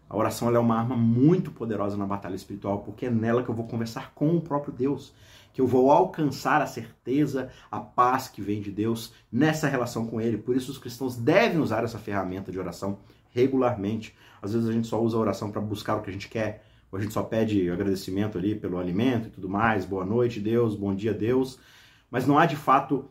A 0.09 0.17
oração 0.17 0.55
é 0.55 0.59
uma 0.59 0.79
arma 0.79 0.97
muito 0.97 1.51
poderosa 1.51 1.97
na 1.97 2.07
batalha 2.07 2.35
espiritual, 2.35 2.79
porque 2.79 3.07
é 3.07 3.11
nela 3.11 3.43
que 3.43 3.49
eu 3.49 3.55
vou 3.55 3.67
conversar 3.67 4.13
com 4.15 4.37
o 4.37 4.41
próprio 4.41 4.73
Deus, 4.73 5.13
que 5.53 5.61
eu 5.61 5.67
vou 5.67 5.91
alcançar 5.91 6.63
a 6.63 6.67
certeza, 6.67 7.51
a 7.71 7.79
paz 7.79 8.29
que 8.29 8.41
vem 8.41 8.63
de 8.63 8.71
Deus 8.71 9.13
nessa 9.31 9.69
relação 9.69 10.07
com 10.07 10.21
Ele. 10.21 10.39
Por 10.39 10.57
isso, 10.57 10.71
os 10.71 10.79
cristãos 10.79 11.17
devem 11.17 11.61
usar 11.61 11.85
essa 11.85 11.99
ferramenta 11.99 12.51
de 12.51 12.59
oração 12.59 12.99
regularmente. 13.31 14.17
Às 14.41 14.55
vezes 14.55 14.69
a 14.69 14.73
gente 14.73 14.87
só 14.87 15.03
usa 15.03 15.17
a 15.17 15.21
oração 15.21 15.51
para 15.51 15.61
buscar 15.61 15.97
o 15.97 16.03
que 16.03 16.09
a 16.09 16.13
gente 16.13 16.29
quer, 16.29 16.65
ou 16.91 16.99
a 16.99 17.03
gente 17.03 17.13
só 17.13 17.23
pede 17.23 17.69
agradecimento 17.71 18.39
ali 18.39 18.55
pelo 18.55 18.79
alimento 18.79 19.29
e 19.29 19.31
tudo 19.31 19.49
mais, 19.49 19.85
boa 19.85 20.07
noite, 20.07 20.41
Deus, 20.41 20.75
bom 20.75 20.95
dia, 20.95 21.13
Deus. 21.13 21.59
Mas 22.11 22.27
não 22.27 22.39
há 22.39 22.47
de 22.47 22.57
fato 22.57 23.11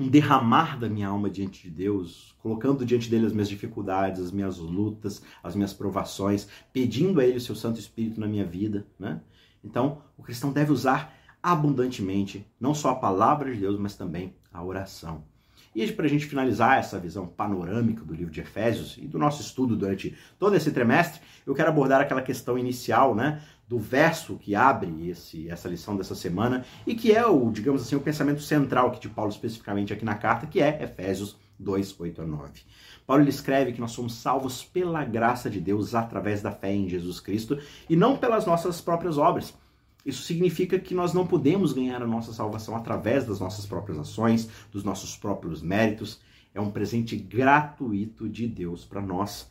um 0.00 0.08
derramar 0.08 0.78
da 0.78 0.88
minha 0.88 1.08
alma 1.08 1.28
diante 1.28 1.62
de 1.62 1.70
Deus, 1.70 2.34
colocando 2.38 2.86
diante 2.86 3.10
dele 3.10 3.26
as 3.26 3.32
minhas 3.32 3.48
dificuldades, 3.48 4.20
as 4.20 4.32
minhas 4.32 4.56
lutas, 4.56 5.22
as 5.42 5.54
minhas 5.54 5.74
provações, 5.74 6.48
pedindo 6.72 7.20
a 7.20 7.24
ele 7.24 7.36
o 7.36 7.40
seu 7.40 7.54
Santo 7.54 7.78
Espírito 7.78 8.18
na 8.18 8.26
minha 8.26 8.44
vida, 8.44 8.86
né? 8.98 9.20
Então, 9.62 10.02
o 10.16 10.22
cristão 10.22 10.52
deve 10.52 10.72
usar 10.72 11.14
abundantemente 11.42 12.46
não 12.58 12.74
só 12.74 12.90
a 12.90 12.96
palavra 12.96 13.52
de 13.52 13.60
Deus, 13.60 13.78
mas 13.78 13.94
também 13.94 14.34
a 14.52 14.64
oração. 14.64 15.22
E 15.74 15.86
para 15.92 16.06
a 16.06 16.08
gente 16.08 16.26
finalizar 16.26 16.78
essa 16.78 16.98
visão 16.98 17.26
panorâmica 17.26 18.04
do 18.04 18.12
livro 18.12 18.32
de 18.32 18.40
Efésios 18.40 18.98
e 18.98 19.06
do 19.06 19.18
nosso 19.18 19.40
estudo 19.40 19.76
durante 19.76 20.16
todo 20.38 20.56
esse 20.56 20.72
trimestre, 20.72 21.20
eu 21.46 21.54
quero 21.54 21.68
abordar 21.68 22.00
aquela 22.00 22.22
questão 22.22 22.58
inicial, 22.58 23.14
né, 23.14 23.40
do 23.70 23.78
verso 23.78 24.34
que 24.34 24.52
abre 24.52 25.08
esse, 25.08 25.48
essa 25.48 25.68
lição 25.68 25.96
dessa 25.96 26.16
semana 26.16 26.64
e 26.84 26.92
que 26.92 27.12
é 27.12 27.24
o, 27.24 27.52
digamos 27.52 27.82
assim, 27.82 27.94
o 27.94 28.00
pensamento 28.00 28.42
central 28.42 28.88
aqui 28.88 28.98
de 28.98 29.08
Paulo 29.08 29.30
especificamente 29.30 29.92
aqui 29.92 30.04
na 30.04 30.16
carta, 30.16 30.44
que 30.44 30.60
é 30.60 30.82
Efésios 30.82 31.36
2, 31.56 32.00
8 32.00 32.22
a 32.22 32.26
9. 32.26 32.62
Paulo 33.06 33.22
ele 33.22 33.30
escreve 33.30 33.72
que 33.72 33.80
nós 33.80 33.92
somos 33.92 34.14
salvos 34.14 34.64
pela 34.64 35.04
graça 35.04 35.48
de 35.48 35.60
Deus 35.60 35.94
através 35.94 36.42
da 36.42 36.50
fé 36.50 36.74
em 36.74 36.88
Jesus 36.88 37.20
Cristo 37.20 37.60
e 37.88 37.94
não 37.94 38.16
pelas 38.16 38.44
nossas 38.44 38.80
próprias 38.80 39.16
obras. 39.16 39.54
Isso 40.04 40.24
significa 40.24 40.76
que 40.76 40.92
nós 40.92 41.14
não 41.14 41.24
podemos 41.24 41.72
ganhar 41.72 42.02
a 42.02 42.08
nossa 42.08 42.32
salvação 42.32 42.74
através 42.74 43.24
das 43.24 43.38
nossas 43.38 43.66
próprias 43.66 44.00
ações, 44.00 44.50
dos 44.72 44.82
nossos 44.82 45.16
próprios 45.16 45.62
méritos. 45.62 46.20
É 46.52 46.60
um 46.60 46.72
presente 46.72 47.14
gratuito 47.14 48.28
de 48.28 48.48
Deus 48.48 48.84
para 48.84 49.00
nós. 49.00 49.48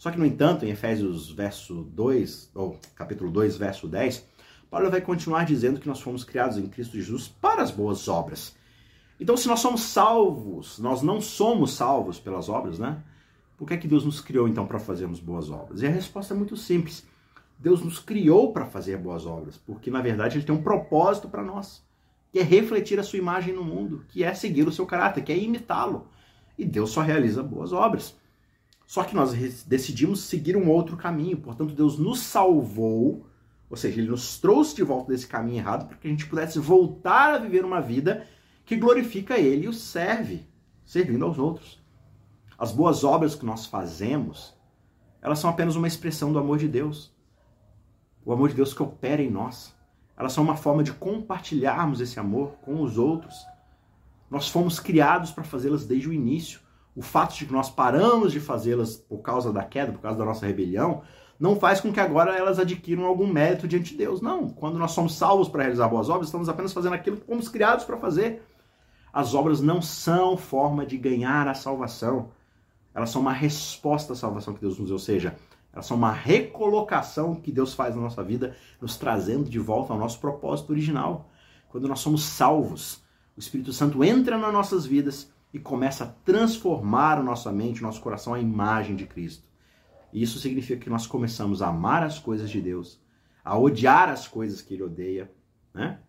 Só 0.00 0.10
que, 0.10 0.18
no 0.18 0.24
entanto, 0.24 0.64
em 0.64 0.70
Efésios 0.70 1.30
verso 1.30 1.82
2, 1.94 2.52
ou 2.54 2.80
capítulo 2.96 3.30
2, 3.30 3.58
verso 3.58 3.86
10, 3.86 4.26
Paulo 4.70 4.90
vai 4.90 5.02
continuar 5.02 5.44
dizendo 5.44 5.78
que 5.78 5.86
nós 5.86 6.00
fomos 6.00 6.24
criados 6.24 6.56
em 6.56 6.66
Cristo 6.68 6.96
Jesus 6.96 7.28
para 7.28 7.60
as 7.60 7.70
boas 7.70 8.08
obras. 8.08 8.56
Então, 9.20 9.36
se 9.36 9.46
nós 9.46 9.60
somos 9.60 9.82
salvos, 9.82 10.78
nós 10.78 11.02
não 11.02 11.20
somos 11.20 11.74
salvos 11.74 12.18
pelas 12.18 12.48
obras, 12.48 12.78
né? 12.78 13.04
Por 13.58 13.68
que 13.68 13.74
é 13.74 13.76
que 13.76 13.86
Deus 13.86 14.02
nos 14.02 14.22
criou 14.22 14.48
então 14.48 14.66
para 14.66 14.78
fazermos 14.78 15.20
boas 15.20 15.50
obras? 15.50 15.82
E 15.82 15.86
a 15.86 15.90
resposta 15.90 16.32
é 16.32 16.36
muito 16.36 16.56
simples. 16.56 17.06
Deus 17.58 17.84
nos 17.84 17.98
criou 17.98 18.54
para 18.54 18.64
fazer 18.64 18.96
boas 18.96 19.26
obras, 19.26 19.58
porque 19.58 19.90
na 19.90 20.00
verdade 20.00 20.38
ele 20.38 20.46
tem 20.46 20.54
um 20.54 20.62
propósito 20.62 21.28
para 21.28 21.44
nós, 21.44 21.84
que 22.32 22.38
é 22.38 22.42
refletir 22.42 22.98
a 22.98 23.02
sua 23.02 23.18
imagem 23.18 23.52
no 23.52 23.62
mundo, 23.62 24.06
que 24.08 24.24
é 24.24 24.32
seguir 24.32 24.66
o 24.66 24.72
seu 24.72 24.86
caráter, 24.86 25.22
que 25.22 25.30
é 25.30 25.36
imitá-lo. 25.36 26.08
E 26.56 26.64
Deus 26.64 26.88
só 26.88 27.02
realiza 27.02 27.42
boas 27.42 27.70
obras. 27.70 28.18
Só 28.90 29.04
que 29.04 29.14
nós 29.14 29.32
decidimos 29.62 30.24
seguir 30.24 30.56
um 30.56 30.68
outro 30.68 30.96
caminho. 30.96 31.36
Portanto, 31.36 31.72
Deus 31.72 31.96
nos 31.96 32.18
salvou, 32.22 33.24
ou 33.70 33.76
seja, 33.76 34.00
Ele 34.00 34.10
nos 34.10 34.40
trouxe 34.40 34.74
de 34.74 34.82
volta 34.82 35.12
desse 35.12 35.28
caminho 35.28 35.58
errado 35.58 35.86
para 35.86 35.96
que 35.96 36.08
a 36.08 36.10
gente 36.10 36.26
pudesse 36.26 36.58
voltar 36.58 37.34
a 37.34 37.38
viver 37.38 37.64
uma 37.64 37.80
vida 37.80 38.26
que 38.64 38.74
glorifica 38.74 39.38
Ele 39.38 39.66
e 39.66 39.68
o 39.68 39.72
serve, 39.72 40.44
servindo 40.84 41.24
aos 41.24 41.38
outros. 41.38 41.80
As 42.58 42.72
boas 42.72 43.04
obras 43.04 43.36
que 43.36 43.46
nós 43.46 43.64
fazemos, 43.64 44.58
elas 45.22 45.38
são 45.38 45.50
apenas 45.50 45.76
uma 45.76 45.86
expressão 45.86 46.32
do 46.32 46.40
amor 46.40 46.58
de 46.58 46.66
Deus. 46.66 47.14
O 48.24 48.32
amor 48.32 48.48
de 48.48 48.56
Deus 48.56 48.74
que 48.74 48.82
opera 48.82 49.22
em 49.22 49.30
nós. 49.30 49.72
Elas 50.16 50.32
são 50.32 50.42
uma 50.42 50.56
forma 50.56 50.82
de 50.82 50.92
compartilharmos 50.92 52.00
esse 52.00 52.18
amor 52.18 52.56
com 52.62 52.82
os 52.82 52.98
outros. 52.98 53.36
Nós 54.28 54.48
fomos 54.48 54.80
criados 54.80 55.30
para 55.30 55.44
fazê-las 55.44 55.86
desde 55.86 56.08
o 56.08 56.12
início. 56.12 56.58
O 56.94 57.02
fato 57.02 57.36
de 57.36 57.46
que 57.46 57.52
nós 57.52 57.70
paramos 57.70 58.32
de 58.32 58.40
fazê-las 58.40 58.96
por 58.96 59.18
causa 59.18 59.52
da 59.52 59.62
queda, 59.62 59.92
por 59.92 60.00
causa 60.00 60.18
da 60.18 60.24
nossa 60.24 60.46
rebelião, 60.46 61.02
não 61.38 61.56
faz 61.56 61.80
com 61.80 61.92
que 61.92 62.00
agora 62.00 62.36
elas 62.36 62.58
adquiram 62.58 63.06
algum 63.06 63.26
mérito 63.26 63.66
diante 63.66 63.92
de 63.92 63.96
Deus. 63.96 64.20
Não. 64.20 64.50
Quando 64.50 64.78
nós 64.78 64.90
somos 64.90 65.14
salvos 65.14 65.48
para 65.48 65.62
realizar 65.62 65.88
boas 65.88 66.10
obras, 66.10 66.26
estamos 66.26 66.48
apenas 66.48 66.72
fazendo 66.72 66.92
aquilo 66.92 67.16
que 67.16 67.26
fomos 67.26 67.48
criados 67.48 67.84
para 67.84 67.96
fazer. 67.96 68.42
As 69.12 69.34
obras 69.34 69.60
não 69.60 69.80
são 69.80 70.36
forma 70.36 70.84
de 70.84 70.98
ganhar 70.98 71.48
a 71.48 71.54
salvação. 71.54 72.28
Elas 72.94 73.10
são 73.10 73.22
uma 73.22 73.32
resposta 73.32 74.12
à 74.12 74.16
salvação 74.16 74.52
que 74.52 74.60
Deus 74.60 74.78
nos 74.78 74.88
deu. 74.88 74.96
Ou 74.96 74.98
seja, 74.98 75.34
elas 75.72 75.86
são 75.86 75.96
uma 75.96 76.12
recolocação 76.12 77.34
que 77.34 77.50
Deus 77.50 77.72
faz 77.72 77.96
na 77.96 78.02
nossa 78.02 78.22
vida, 78.22 78.54
nos 78.80 78.96
trazendo 78.96 79.48
de 79.48 79.58
volta 79.58 79.92
ao 79.92 79.98
nosso 79.98 80.20
propósito 80.20 80.70
original. 80.70 81.30
Quando 81.70 81.88
nós 81.88 82.00
somos 82.00 82.24
salvos, 82.24 83.02
o 83.36 83.40
Espírito 83.40 83.72
Santo 83.72 84.04
entra 84.04 84.36
nas 84.36 84.52
nossas 84.52 84.84
vidas 84.84 85.32
e 85.52 85.58
começa 85.58 86.04
a 86.04 86.06
transformar 86.06 87.18
a 87.18 87.22
nossa 87.22 87.50
mente, 87.50 87.80
o 87.80 87.82
nosso 87.84 88.00
coração 88.00 88.34
à 88.34 88.40
imagem 88.40 88.94
de 88.94 89.06
Cristo. 89.06 89.48
E 90.12 90.22
isso 90.22 90.38
significa 90.38 90.80
que 90.80 90.90
nós 90.90 91.06
começamos 91.06 91.62
a 91.62 91.68
amar 91.68 92.02
as 92.02 92.18
coisas 92.18 92.50
de 92.50 92.60
Deus, 92.60 93.00
a 93.44 93.58
odiar 93.58 94.08
as 94.08 94.26
coisas 94.26 94.60
que 94.60 94.74
Ele 94.74 94.82
odeia, 94.82 95.30
né? 95.72 96.00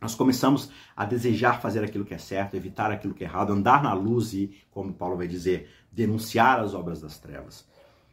Nós 0.00 0.14
começamos 0.14 0.70
a 0.94 1.04
desejar 1.06 1.60
fazer 1.60 1.82
aquilo 1.82 2.04
que 2.04 2.14
é 2.14 2.18
certo, 2.18 2.54
evitar 2.54 2.90
aquilo 2.90 3.14
que 3.14 3.24
é 3.24 3.26
errado, 3.26 3.52
andar 3.52 3.82
na 3.82 3.94
luz 3.94 4.34
e, 4.34 4.54
como 4.70 4.92
Paulo 4.92 5.16
vai 5.16 5.26
dizer, 5.26 5.70
denunciar 5.90 6.60
as 6.60 6.74
obras 6.74 7.00
das 7.00 7.18
trevas. 7.18 7.66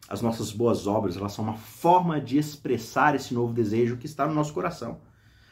As 0.08 0.22
nossas 0.22 0.52
boas 0.52 0.88
obras, 0.88 1.18
elas 1.18 1.34
são 1.34 1.44
uma 1.44 1.58
forma 1.58 2.20
de 2.20 2.38
expressar 2.38 3.16
esse 3.16 3.34
novo 3.34 3.54
desejo 3.54 3.98
que 3.98 4.06
está 4.06 4.26
no 4.26 4.34
nosso 4.34 4.54
coração. 4.54 5.02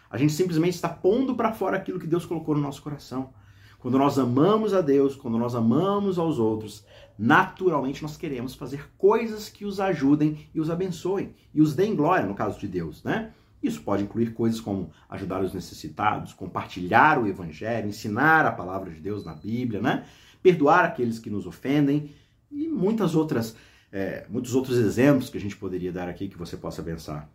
A 0.09 0.17
gente 0.17 0.33
simplesmente 0.33 0.75
está 0.75 0.89
pondo 0.89 1.35
para 1.35 1.53
fora 1.53 1.77
aquilo 1.77 1.99
que 1.99 2.07
Deus 2.07 2.25
colocou 2.25 2.55
no 2.55 2.61
nosso 2.61 2.81
coração. 2.81 3.33
Quando 3.81 3.97
nós 3.97 4.17
amamos 4.17 4.73
a 4.73 4.79
Deus, 4.79 5.15
quando 5.15 5.37
nós 5.37 5.55
amamos 5.55 6.17
aos 6.17 6.39
outros, 6.39 6.85
naturalmente 7.17 8.01
nós 8.01 8.15
queremos 8.15 8.55
fazer 8.55 8.89
coisas 8.97 9.49
que 9.49 9.65
os 9.65 9.79
ajudem 9.79 10.47
e 10.53 10.61
os 10.61 10.69
abençoem 10.69 11.35
e 11.53 11.61
os 11.61 11.75
deem 11.75 11.95
glória, 11.95 12.25
no 12.25 12.35
caso 12.35 12.59
de 12.59 12.67
Deus, 12.67 13.03
né? 13.03 13.33
Isso 13.61 13.81
pode 13.81 14.03
incluir 14.03 14.33
coisas 14.33 14.61
como 14.61 14.91
ajudar 15.09 15.43
os 15.43 15.53
necessitados, 15.53 16.33
compartilhar 16.33 17.19
o 17.19 17.27
evangelho, 17.27 17.89
ensinar 17.89 18.45
a 18.45 18.51
palavra 18.51 18.91
de 18.91 18.99
Deus 18.99 19.25
na 19.25 19.33
Bíblia, 19.33 19.81
né? 19.81 20.05
Perdoar 20.41 20.85
aqueles 20.85 21.19
que 21.19 21.29
nos 21.29 21.45
ofendem 21.45 22.11
e 22.49 22.67
muitas 22.67 23.15
outras, 23.15 23.55
é, 23.91 24.25
muitos 24.29 24.55
outros 24.55 24.77
exemplos 24.77 25.29
que 25.29 25.37
a 25.37 25.41
gente 25.41 25.57
poderia 25.57 25.91
dar 25.91 26.07
aqui 26.07 26.27
que 26.27 26.37
você 26.37 26.55
possa 26.55 26.81
pensar 26.81 27.29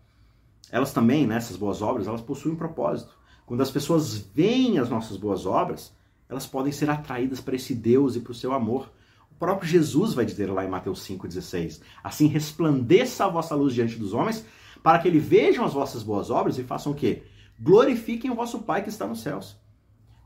elas 0.70 0.92
também, 0.92 1.26
né, 1.26 1.38
boas 1.58 1.82
obras, 1.82 2.06
elas 2.06 2.20
possuem 2.20 2.54
um 2.54 2.58
propósito. 2.58 3.16
Quando 3.44 3.60
as 3.60 3.70
pessoas 3.70 4.16
veem 4.16 4.78
as 4.78 4.90
nossas 4.90 5.16
boas 5.16 5.46
obras, 5.46 5.92
elas 6.28 6.46
podem 6.46 6.72
ser 6.72 6.90
atraídas 6.90 7.40
para 7.40 7.56
esse 7.56 7.74
Deus 7.74 8.16
e 8.16 8.20
para 8.20 8.32
o 8.32 8.34
seu 8.34 8.52
amor. 8.52 8.92
O 9.30 9.34
próprio 9.34 9.68
Jesus 9.68 10.14
vai 10.14 10.24
dizer 10.24 10.50
lá 10.50 10.64
em 10.64 10.68
Mateus 10.68 11.06
5,16: 11.06 11.80
Assim 12.02 12.26
resplandeça 12.26 13.24
a 13.24 13.28
vossa 13.28 13.54
luz 13.54 13.74
diante 13.74 13.96
dos 13.96 14.12
homens, 14.12 14.44
para 14.82 14.98
que 14.98 15.08
eles 15.08 15.24
vejam 15.24 15.64
as 15.64 15.72
vossas 15.72 16.02
boas 16.02 16.30
obras 16.30 16.58
e 16.58 16.64
façam 16.64 16.92
o 16.92 16.94
quê? 16.94 17.22
Glorifiquem 17.60 18.30
o 18.30 18.34
vosso 18.34 18.60
Pai 18.60 18.82
que 18.82 18.88
está 18.88 19.06
nos 19.06 19.20
céus. 19.20 19.56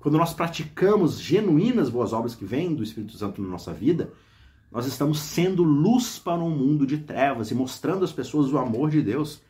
Quando 0.01 0.17
nós 0.17 0.33
praticamos 0.33 1.21
genuínas 1.21 1.91
boas 1.91 2.13
obras 2.13 2.35
que 2.35 2.45
vêm 2.45 2.75
do 2.75 2.83
Espírito 2.83 3.17
Santo 3.19 3.43
na 3.43 3.49
nossa 3.49 3.73
vida, 3.73 4.13
nós 4.71 4.87
estamos 4.87 5.21
sendo 5.21 5.63
luz 5.63 6.19
para 6.19 6.41
um 6.41 6.51
mundo 6.51 6.87
de 6.87 6.99
trevas 6.99 7.51
e 7.51 7.55
mostrando 7.55 8.05
às 8.05 8.13
pessoas 8.13 8.53
o 8.53 8.59
amor 8.59 8.89
de 8.91 9.03
Deus. 9.03 9.43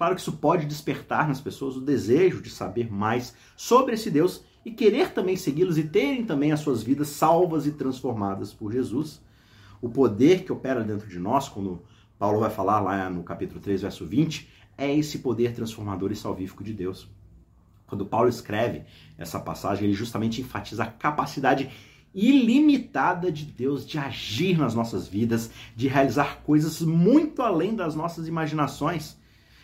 Claro 0.00 0.14
que 0.14 0.22
isso 0.22 0.32
pode 0.32 0.64
despertar 0.64 1.28
nas 1.28 1.42
pessoas 1.42 1.76
o 1.76 1.80
desejo 1.82 2.40
de 2.40 2.48
saber 2.48 2.90
mais 2.90 3.36
sobre 3.54 3.92
esse 3.92 4.10
Deus 4.10 4.42
e 4.64 4.70
querer 4.70 5.12
também 5.12 5.36
segui-los 5.36 5.76
e 5.76 5.84
terem 5.84 6.24
também 6.24 6.52
as 6.52 6.60
suas 6.60 6.82
vidas 6.82 7.08
salvas 7.08 7.66
e 7.66 7.72
transformadas 7.72 8.50
por 8.50 8.72
Jesus. 8.72 9.20
O 9.78 9.90
poder 9.90 10.42
que 10.44 10.50
opera 10.50 10.82
dentro 10.82 11.06
de 11.06 11.18
nós, 11.18 11.50
quando 11.50 11.82
Paulo 12.18 12.40
vai 12.40 12.48
falar 12.48 12.80
lá 12.80 13.10
no 13.10 13.22
capítulo 13.22 13.60
3, 13.60 13.82
verso 13.82 14.06
20, 14.06 14.48
é 14.78 14.90
esse 14.90 15.18
poder 15.18 15.52
transformador 15.54 16.10
e 16.10 16.16
salvífico 16.16 16.64
de 16.64 16.72
Deus. 16.72 17.06
Quando 17.86 18.06
Paulo 18.06 18.30
escreve 18.30 18.84
essa 19.18 19.38
passagem, 19.38 19.84
ele 19.84 19.92
justamente 19.92 20.40
enfatiza 20.40 20.84
a 20.84 20.90
capacidade 20.90 21.70
ilimitada 22.14 23.30
de 23.30 23.44
Deus 23.44 23.86
de 23.86 23.98
agir 23.98 24.56
nas 24.56 24.74
nossas 24.74 25.06
vidas, 25.06 25.50
de 25.76 25.88
realizar 25.88 26.40
coisas 26.42 26.80
muito 26.80 27.42
além 27.42 27.76
das 27.76 27.94
nossas 27.94 28.26
imaginações. 28.26 29.19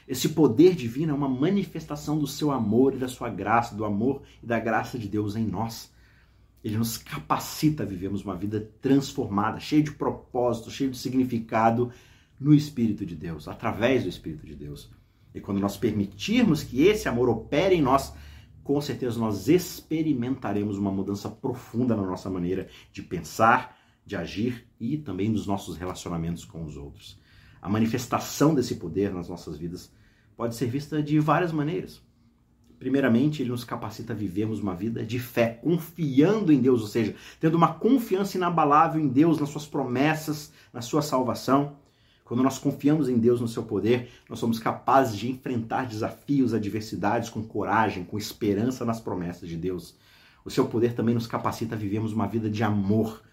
Esse 0.06 0.28
poder 0.28 0.74
divino 0.74 1.12
é 1.12 1.14
uma 1.14 1.28
manifestação 1.28 2.18
do 2.18 2.26
seu 2.26 2.52
amor 2.52 2.94
e 2.94 2.98
da 2.98 3.08
sua 3.08 3.28
graça, 3.28 3.74
do 3.74 3.84
amor 3.84 4.22
e 4.42 4.46
da 4.46 4.58
graça 4.60 4.98
de 4.98 5.08
Deus 5.08 5.34
em 5.34 5.44
nós. 5.44 5.92
Ele 6.62 6.76
nos 6.76 6.96
capacita 6.96 7.82
a 7.82 7.86
vivermos 7.86 8.24
uma 8.24 8.36
vida 8.36 8.70
transformada, 8.80 9.58
cheia 9.58 9.82
de 9.82 9.92
propósito, 9.92 10.70
cheia 10.70 10.90
de 10.90 10.96
significado 10.96 11.90
no 12.38 12.54
Espírito 12.54 13.04
de 13.04 13.16
Deus, 13.16 13.48
através 13.48 14.04
do 14.04 14.08
Espírito 14.08 14.46
de 14.46 14.54
Deus. 14.54 14.90
E 15.34 15.40
quando 15.40 15.60
nós 15.60 15.76
permitirmos 15.76 16.62
que 16.62 16.82
esse 16.82 17.08
amor 17.08 17.28
opere 17.28 17.74
em 17.74 17.82
nós, 17.82 18.12
com 18.62 18.80
certeza 18.80 19.18
nós 19.18 19.48
experimentaremos 19.48 20.78
uma 20.78 20.90
mudança 20.90 21.28
profunda 21.28 21.96
na 21.96 22.02
nossa 22.02 22.30
maneira 22.30 22.68
de 22.92 23.02
pensar, 23.02 23.76
de 24.04 24.16
agir 24.16 24.66
e 24.80 24.96
também 24.96 25.28
nos 25.28 25.46
nossos 25.46 25.76
relacionamentos 25.76 26.44
com 26.44 26.64
os 26.64 26.76
outros. 26.76 27.18
A 27.66 27.68
manifestação 27.68 28.54
desse 28.54 28.76
poder 28.76 29.12
nas 29.12 29.28
nossas 29.28 29.58
vidas 29.58 29.90
pode 30.36 30.54
ser 30.54 30.66
vista 30.66 31.02
de 31.02 31.18
várias 31.18 31.50
maneiras. 31.50 32.00
Primeiramente, 32.78 33.42
ele 33.42 33.50
nos 33.50 33.64
capacita 33.64 34.12
a 34.12 34.16
vivermos 34.16 34.60
uma 34.60 34.72
vida 34.72 35.04
de 35.04 35.18
fé, 35.18 35.58
confiando 35.60 36.52
em 36.52 36.60
Deus, 36.60 36.80
ou 36.80 36.86
seja, 36.86 37.16
tendo 37.40 37.56
uma 37.56 37.74
confiança 37.74 38.36
inabalável 38.36 39.02
em 39.02 39.08
Deus, 39.08 39.40
nas 39.40 39.48
suas 39.48 39.66
promessas, 39.66 40.52
na 40.72 40.80
sua 40.80 41.02
salvação. 41.02 41.74
Quando 42.24 42.40
nós 42.40 42.56
confiamos 42.56 43.08
em 43.08 43.18
Deus, 43.18 43.40
no 43.40 43.48
seu 43.48 43.64
poder, 43.64 44.12
nós 44.30 44.38
somos 44.38 44.60
capazes 44.60 45.16
de 45.16 45.28
enfrentar 45.28 45.88
desafios, 45.88 46.54
adversidades 46.54 47.30
com 47.30 47.42
coragem, 47.42 48.04
com 48.04 48.16
esperança 48.16 48.84
nas 48.84 49.00
promessas 49.00 49.48
de 49.48 49.56
Deus. 49.56 49.96
O 50.44 50.50
seu 50.52 50.66
poder 50.66 50.94
também 50.94 51.16
nos 51.16 51.26
capacita 51.26 51.74
a 51.74 51.78
vivermos 51.78 52.12
uma 52.12 52.28
vida 52.28 52.48
de 52.48 52.62
amor, 52.62 53.24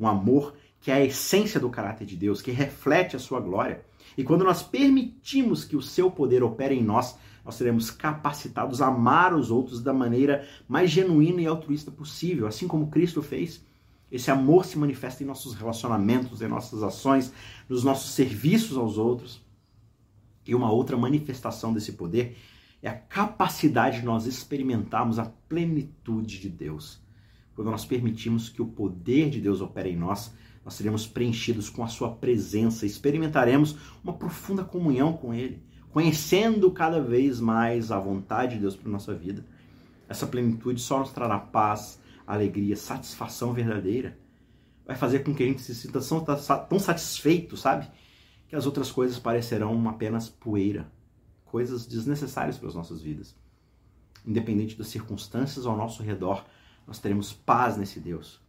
um 0.00 0.08
amor 0.08 0.54
que 0.82 0.90
é 0.90 0.94
a 0.94 1.04
essência 1.04 1.60
do 1.60 1.70
caráter 1.70 2.04
de 2.04 2.16
Deus, 2.16 2.42
que 2.42 2.50
reflete 2.50 3.14
a 3.14 3.18
sua 3.20 3.40
glória. 3.40 3.84
E 4.18 4.24
quando 4.24 4.44
nós 4.44 4.62
permitimos 4.64 5.64
que 5.64 5.76
o 5.76 5.80
seu 5.80 6.10
poder 6.10 6.42
opere 6.42 6.74
em 6.74 6.82
nós, 6.82 7.16
nós 7.44 7.54
seremos 7.54 7.90
capacitados 7.90 8.82
a 8.82 8.88
amar 8.88 9.32
os 9.32 9.50
outros 9.50 9.80
da 9.80 9.92
maneira 9.92 10.46
mais 10.68 10.90
genuína 10.90 11.40
e 11.40 11.46
altruísta 11.46 11.90
possível, 11.90 12.48
assim 12.48 12.66
como 12.66 12.90
Cristo 12.90 13.22
fez. 13.22 13.64
Esse 14.10 14.30
amor 14.30 14.64
se 14.64 14.76
manifesta 14.76 15.22
em 15.22 15.26
nossos 15.26 15.54
relacionamentos, 15.54 16.42
em 16.42 16.48
nossas 16.48 16.82
ações, 16.82 17.32
nos 17.68 17.84
nossos 17.84 18.10
serviços 18.10 18.76
aos 18.76 18.98
outros. 18.98 19.40
E 20.44 20.52
uma 20.52 20.70
outra 20.70 20.96
manifestação 20.96 21.72
desse 21.72 21.92
poder 21.92 22.36
é 22.82 22.88
a 22.88 22.94
capacidade 22.94 24.00
de 24.00 24.04
nós 24.04 24.26
experimentarmos 24.26 25.20
a 25.20 25.26
plenitude 25.48 26.40
de 26.40 26.48
Deus. 26.48 27.00
Quando 27.54 27.70
nós 27.70 27.84
permitimos 27.84 28.48
que 28.48 28.60
o 28.60 28.66
poder 28.66 29.30
de 29.30 29.40
Deus 29.40 29.60
opere 29.60 29.90
em 29.90 29.96
nós, 29.96 30.34
nós 30.64 30.74
seremos 30.74 31.06
preenchidos 31.06 31.68
com 31.68 31.82
a 31.82 31.88
sua 31.88 32.14
presença, 32.14 32.86
experimentaremos 32.86 33.76
uma 34.02 34.12
profunda 34.12 34.64
comunhão 34.64 35.12
com 35.12 35.34
Ele, 35.34 35.62
conhecendo 35.90 36.70
cada 36.70 37.02
vez 37.02 37.40
mais 37.40 37.90
a 37.90 37.98
vontade 37.98 38.54
de 38.54 38.60
Deus 38.60 38.76
para 38.76 38.90
nossa 38.90 39.14
vida. 39.14 39.44
Essa 40.08 40.26
plenitude 40.26 40.80
só 40.80 41.00
nos 41.00 41.10
trará 41.10 41.38
paz, 41.38 42.00
alegria, 42.26 42.76
satisfação 42.76 43.52
verdadeira. 43.52 44.18
Vai 44.86 44.96
fazer 44.96 45.20
com 45.20 45.34
que 45.34 45.42
a 45.42 45.46
gente 45.46 45.62
se 45.62 45.74
sinta 45.74 46.00
tão 46.68 46.78
satisfeito, 46.78 47.56
sabe? 47.56 47.88
Que 48.48 48.54
as 48.54 48.66
outras 48.66 48.90
coisas 48.90 49.18
parecerão 49.18 49.88
apenas 49.88 50.28
poeira, 50.28 50.90
coisas 51.44 51.86
desnecessárias 51.86 52.58
para 52.58 52.68
as 52.68 52.74
nossas 52.74 53.00
vidas. 53.00 53.34
Independente 54.24 54.76
das 54.76 54.88
circunstâncias 54.88 55.66
ao 55.66 55.76
nosso 55.76 56.02
redor, 56.02 56.44
nós 56.86 56.98
teremos 56.98 57.32
paz 57.32 57.76
nesse 57.76 57.98
Deus 57.98 58.41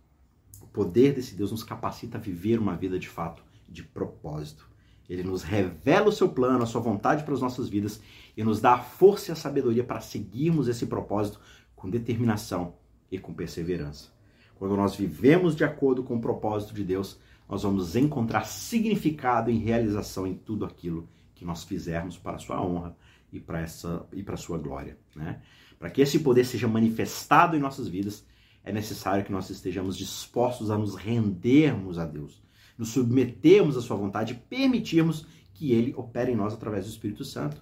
poder 0.74 1.14
desse 1.14 1.36
Deus 1.36 1.52
nos 1.52 1.64
capacita 1.64 2.18
a 2.18 2.22
viver 2.22 2.60
uma 2.60 2.76
vida 2.76 2.98
de 2.98 3.08
fato 3.08 3.44
de 3.70 3.84
propósito. 3.84 4.68
Ele 5.08 5.24
nos 5.24 5.44
revela 5.44 6.10
o 6.10 6.12
seu 6.12 6.30
plano, 6.30 6.64
a 6.64 6.66
sua 6.66 6.82
vontade 6.82 7.24
para 7.24 7.34
as 7.34 7.42
nossas 7.42 7.70
vidas 7.70 8.02
e 8.36 8.44
nos 8.44 8.60
dá 8.60 8.74
a 8.74 8.80
força 8.80 9.32
e 9.32 9.34
a 9.34 9.36
sabedoria 9.36 9.84
para 9.84 10.02
seguirmos 10.02 10.68
esse 10.68 10.88
propósito 10.88 11.40
com 11.76 11.90
determinação 11.90 12.76
e 13.12 13.20
com 13.20 13.34
perseverança. 13.34 14.12
Quando 14.56 14.76
nós 14.76 14.96
vivemos 14.96 15.56
de 15.56 15.64
acordo 15.64 16.04
com 16.04 16.16
o 16.16 16.22
propósito 16.22 16.74
de 16.74 16.84
Deus, 16.84 17.20
nós 17.48 17.64
vamos 17.64 17.96
encontrar 17.96 18.46
significado 18.46 19.52
e 19.52 19.58
realização 19.58 20.26
em 20.26 20.34
tudo 20.34 20.66
aquilo 20.66 21.08
que 21.36 21.46
nós 21.46 21.64
fizermos 21.64 22.18
para 22.18 22.38
a 22.38 22.40
sua 22.40 22.62
honra 22.64 22.96
e 23.32 23.40
para 23.40 23.62
essa 23.62 24.06
e 24.14 24.24
para 24.24 24.36
a 24.36 24.38
sua 24.38 24.58
glória, 24.58 24.98
né? 25.16 25.42
Para 25.78 25.90
que 25.90 26.02
esse 26.02 26.20
poder 26.20 26.46
seja 26.46 26.68
manifestado 26.68 27.58
em 27.58 27.60
nossas 27.60 27.90
vidas, 27.90 28.26
é 28.64 28.72
necessário 28.72 29.26
que 29.26 29.32
nós 29.32 29.50
estejamos 29.50 29.98
dispostos 29.98 30.72
a 30.72 30.78
nos 30.78 30.96
rendermos 30.96 32.00
a 32.00 32.06
Deus, 32.06 32.42
nos 32.78 32.90
submetermos 32.90 33.76
à 33.76 33.82
sua 33.82 33.98
vontade 33.98 34.34
e 34.34 34.36
permitirmos 34.36 35.26
que 35.54 35.72
ele 35.72 35.94
opere 35.96 36.32
em 36.32 36.36
nós 36.36 36.54
através 36.54 36.86
do 36.86 36.92
Espírito 36.92 37.26
Santo. 37.26 37.62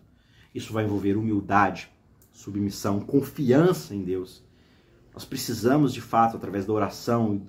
Isso 0.54 0.72
vai 0.72 0.86
envolver 0.86 1.18
humildade, 1.18 1.90
submissão, 2.32 3.00
confiança 3.00 3.96
em 3.96 4.04
Deus. 4.04 4.44
Nós 5.14 5.26
precisamos, 5.26 5.94
de 5.94 6.02
fato, 6.02 6.38
através 6.38 6.66
da 6.66 6.74
oração 6.74 7.48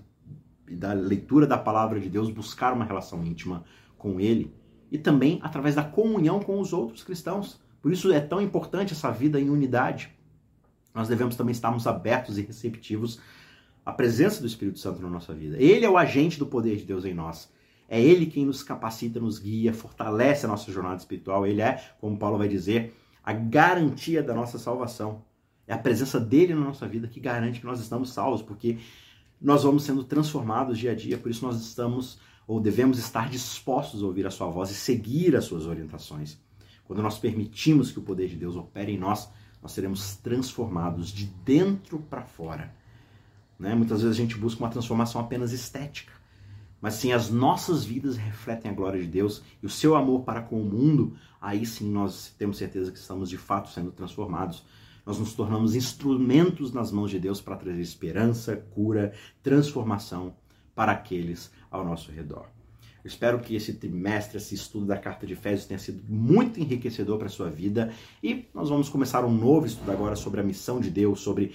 e 0.67 0.75
da 0.75 0.93
leitura 0.93 1.47
da 1.47 1.59
palavra 1.59 2.01
de 2.01 2.09
Deus, 2.09 2.31
buscar 2.31 2.73
uma 2.73 2.85
relação 2.85 3.25
íntima 3.25 3.65
com 3.99 4.19
Ele 4.19 4.53
e 4.91 4.99
também 4.99 5.39
através 5.43 5.75
da 5.75 5.85
comunhão 5.85 6.41
com 6.41 6.59
os 6.59 6.73
outros 6.73 7.05
cristãos. 7.05 7.61
Por 7.81 7.93
isso 7.93 8.13
é 8.13 8.21
tão 8.21 8.41
importante 8.41 8.93
essa 8.93 9.11
vida 9.11 9.41
em 9.41 9.51
unidade. 9.51 10.11
Nós 10.95 11.09
devemos 11.09 11.37
também 11.37 11.53
estarmos 11.53 11.87
abertos 11.87 12.37
e 12.39 12.43
receptivos 12.43 13.19
à 13.85 13.93
presença 13.93 14.41
do 14.41 14.47
Espírito 14.47 14.79
Santo 14.79 15.03
na 15.03 15.09
nossa 15.09 15.35
vida. 15.35 15.57
Ele 15.59 15.85
é 15.85 15.91
o 15.91 15.99
agente 15.99 16.39
do 16.39 16.47
poder 16.47 16.77
de 16.77 16.85
Deus 16.85 17.05
em 17.05 17.15
nós. 17.15 17.51
É 17.89 18.01
Ele 18.01 18.27
quem 18.27 18.47
nos 18.47 18.63
capacita, 18.63 19.21
nos 19.21 19.39
guia, 19.39 19.73
fortalece 19.73 20.47
a 20.47 20.49
nossa 20.49 20.71
jornada 20.73 20.97
espiritual. 20.97 21.47
Ele 21.47 21.61
é, 21.61 21.83
como 22.01 22.17
Paulo 22.17 22.39
vai 22.39 22.49
dizer, 22.49 22.95
a 23.23 23.33
garantia 23.33 24.23
da 24.23 24.35
nossa 24.35 24.59
salvação. 24.59 25.23
É 25.67 25.75
a 25.75 25.79
presença 25.79 26.19
dele 26.19 26.55
na 26.55 26.61
nossa 26.61 26.87
vida 26.89 27.07
que 27.07 27.21
garante 27.21 27.61
que 27.61 27.67
nós 27.67 27.81
estamos 27.81 28.13
salvos, 28.13 28.43
porque 28.43 28.79
nós 29.41 29.63
vamos 29.63 29.85
sendo 29.85 30.05
transformados 30.05 30.79
dia 30.79 30.93
a 30.93 30.95
dia, 30.95 31.19
por 31.19 31.31
isso 31.31 31.45
nós 31.45 31.61
estamos 31.61 32.19
ou 32.47 32.61
devemos 32.61 32.99
estar 32.99 33.29
dispostos 33.29 34.03
a 34.03 34.07
ouvir 34.07 34.27
a 34.27 34.31
sua 34.31 34.49
voz 34.49 34.71
e 34.71 34.75
seguir 34.75 35.37
as 35.37 35.45
suas 35.45 35.67
orientações. 35.67 36.39
Quando 36.85 37.03
nós 37.03 37.19
permitimos 37.19 37.91
que 37.91 37.99
o 37.99 38.03
poder 38.03 38.29
de 38.29 38.37
Deus 38.37 38.57
opere 38.57 38.93
em 38.93 38.99
nós, 38.99 39.31
nós 39.63 39.73
seremos 39.73 40.17
transformados 40.17 41.11
de 41.11 41.27
dentro 41.27 42.01
para 42.01 42.23
fora. 42.23 42.75
Né? 43.63 43.75
Muitas 43.75 44.03
vezes 44.03 44.19
a 44.19 44.21
gente 44.21 44.37
busca 44.37 44.63
uma 44.63 44.69
transformação 44.69 45.21
apenas 45.21 45.53
estética 45.53 46.13
mas 46.83 46.95
sim 46.95 47.13
as 47.13 47.31
nossas 47.31 47.85
vidas 47.85 48.17
refletem 48.17 48.69
a 48.69 48.75
glória 48.75 49.01
de 49.01 49.07
Deus 49.07 49.41
e 49.63 49.67
o 49.67 49.71
seu 49.71 49.95
amor 49.95 50.25
para 50.25 50.43
com 50.43 50.61
o 50.61 50.65
mundo, 50.65 51.17
aí 51.41 51.65
sim 51.65 51.89
nós 51.89 52.35
temos 52.37 52.59
certeza 52.59 52.91
que 52.91 52.99
estamos 52.99 53.31
de 53.31 53.39
fato 53.39 53.71
sendo 53.71 53.93
transformados. 53.93 54.65
Nós 55.07 55.17
nos 55.17 55.33
tornamos 55.33 55.77
instrumentos 55.77 56.73
nas 56.73 56.91
mãos 56.91 57.11
de 57.13 57.21
Deus 57.21 57.41
para 57.41 57.57
trazer 57.57 57.81
esperança, 57.81 58.57
cura, 58.57 59.13
transformação 59.45 60.35
para 60.75 60.91
aqueles 60.91 61.53
ao 61.71 61.85
nosso 61.85 62.11
redor. 62.11 62.47
Eu 63.05 63.09
espero 63.09 63.39
que 63.41 63.55
esse 63.55 63.75
trimestre, 63.75 64.39
esse 64.39 64.55
estudo 64.55 64.87
da 64.87 64.97
carta 64.97 65.25
de 65.25 65.35
Efésios 65.35 65.67
tenha 65.67 65.79
sido 65.79 66.03
muito 66.09 66.59
enriquecedor 66.61 67.17
para 67.17 67.27
a 67.27 67.31
sua 67.31 67.49
vida 67.49 67.93
e 68.23 68.49
nós 68.53 68.69
vamos 68.69 68.89
começar 68.89 69.25
um 69.25 69.33
novo 69.33 69.67
estudo 69.67 69.91
agora 69.91 70.17
sobre 70.17 70.41
a 70.41 70.45
missão 70.45 70.81
de 70.81 70.91
Deus, 70.91 71.21
sobre 71.21 71.53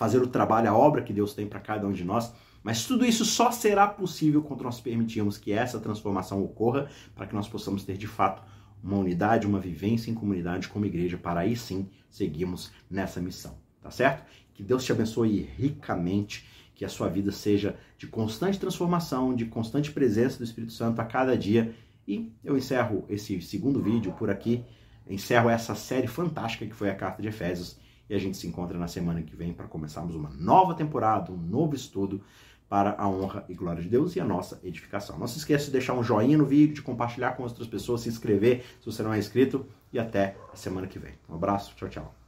fazer 0.00 0.16
o 0.16 0.26
trabalho, 0.26 0.70
a 0.70 0.74
obra 0.74 1.02
que 1.02 1.12
Deus 1.12 1.34
tem 1.34 1.46
para 1.46 1.60
cada 1.60 1.86
um 1.86 1.92
de 1.92 2.02
nós. 2.04 2.32
Mas 2.62 2.86
tudo 2.86 3.04
isso 3.04 3.22
só 3.22 3.52
será 3.52 3.86
possível 3.86 4.40
quando 4.40 4.64
nós 4.64 4.80
permitirmos 4.80 5.36
que 5.36 5.52
essa 5.52 5.78
transformação 5.78 6.42
ocorra, 6.42 6.88
para 7.14 7.26
que 7.26 7.34
nós 7.34 7.46
possamos 7.46 7.84
ter 7.84 7.98
de 7.98 8.06
fato 8.06 8.42
uma 8.82 8.96
unidade, 8.96 9.46
uma 9.46 9.60
vivência 9.60 10.10
em 10.10 10.14
comunidade 10.14 10.68
como 10.68 10.86
igreja, 10.86 11.18
para 11.18 11.40
aí 11.40 11.54
sim 11.54 11.86
seguirmos 12.08 12.72
nessa 12.90 13.20
missão, 13.20 13.58
tá 13.82 13.90
certo? 13.90 14.24
Que 14.54 14.62
Deus 14.62 14.86
te 14.86 14.90
abençoe 14.90 15.46
ricamente, 15.54 16.48
que 16.74 16.82
a 16.82 16.88
sua 16.88 17.10
vida 17.10 17.30
seja 17.30 17.76
de 17.98 18.06
constante 18.06 18.58
transformação, 18.58 19.34
de 19.34 19.44
constante 19.44 19.92
presença 19.92 20.38
do 20.38 20.44
Espírito 20.44 20.72
Santo 20.72 20.98
a 20.98 21.04
cada 21.04 21.36
dia. 21.36 21.74
E 22.08 22.32
eu 22.42 22.56
encerro 22.56 23.04
esse 23.10 23.42
segundo 23.42 23.82
vídeo 23.82 24.12
por 24.12 24.30
aqui, 24.30 24.64
encerro 25.06 25.50
essa 25.50 25.74
série 25.74 26.06
fantástica 26.06 26.64
que 26.64 26.74
foi 26.74 26.88
a 26.88 26.94
Carta 26.94 27.20
de 27.20 27.28
Efésios, 27.28 27.78
e 28.10 28.14
a 28.14 28.18
gente 28.18 28.36
se 28.36 28.46
encontra 28.48 28.76
na 28.76 28.88
semana 28.88 29.22
que 29.22 29.36
vem 29.36 29.52
para 29.52 29.68
começarmos 29.68 30.16
uma 30.16 30.30
nova 30.30 30.74
temporada, 30.74 31.30
um 31.30 31.36
novo 31.36 31.76
estudo 31.76 32.20
para 32.68 32.96
a 32.98 33.08
honra 33.08 33.44
e 33.48 33.54
glória 33.54 33.80
de 33.80 33.88
Deus 33.88 34.16
e 34.16 34.20
a 34.20 34.24
nossa 34.24 34.60
edificação. 34.64 35.16
Não 35.16 35.28
se 35.28 35.38
esqueça 35.38 35.66
de 35.66 35.72
deixar 35.72 35.94
um 35.94 36.02
joinha 36.02 36.36
no 36.36 36.44
vídeo, 36.44 36.74
de 36.74 36.82
compartilhar 36.82 37.32
com 37.32 37.44
outras 37.44 37.68
pessoas, 37.68 38.00
se 38.00 38.08
inscrever 38.08 38.64
se 38.80 38.86
você 38.86 39.02
não 39.02 39.14
é 39.14 39.18
inscrito 39.18 39.64
e 39.92 39.98
até 39.98 40.36
a 40.52 40.56
semana 40.56 40.88
que 40.88 40.98
vem. 40.98 41.12
Um 41.28 41.36
abraço, 41.36 41.74
tchau, 41.76 41.88
tchau. 41.88 42.19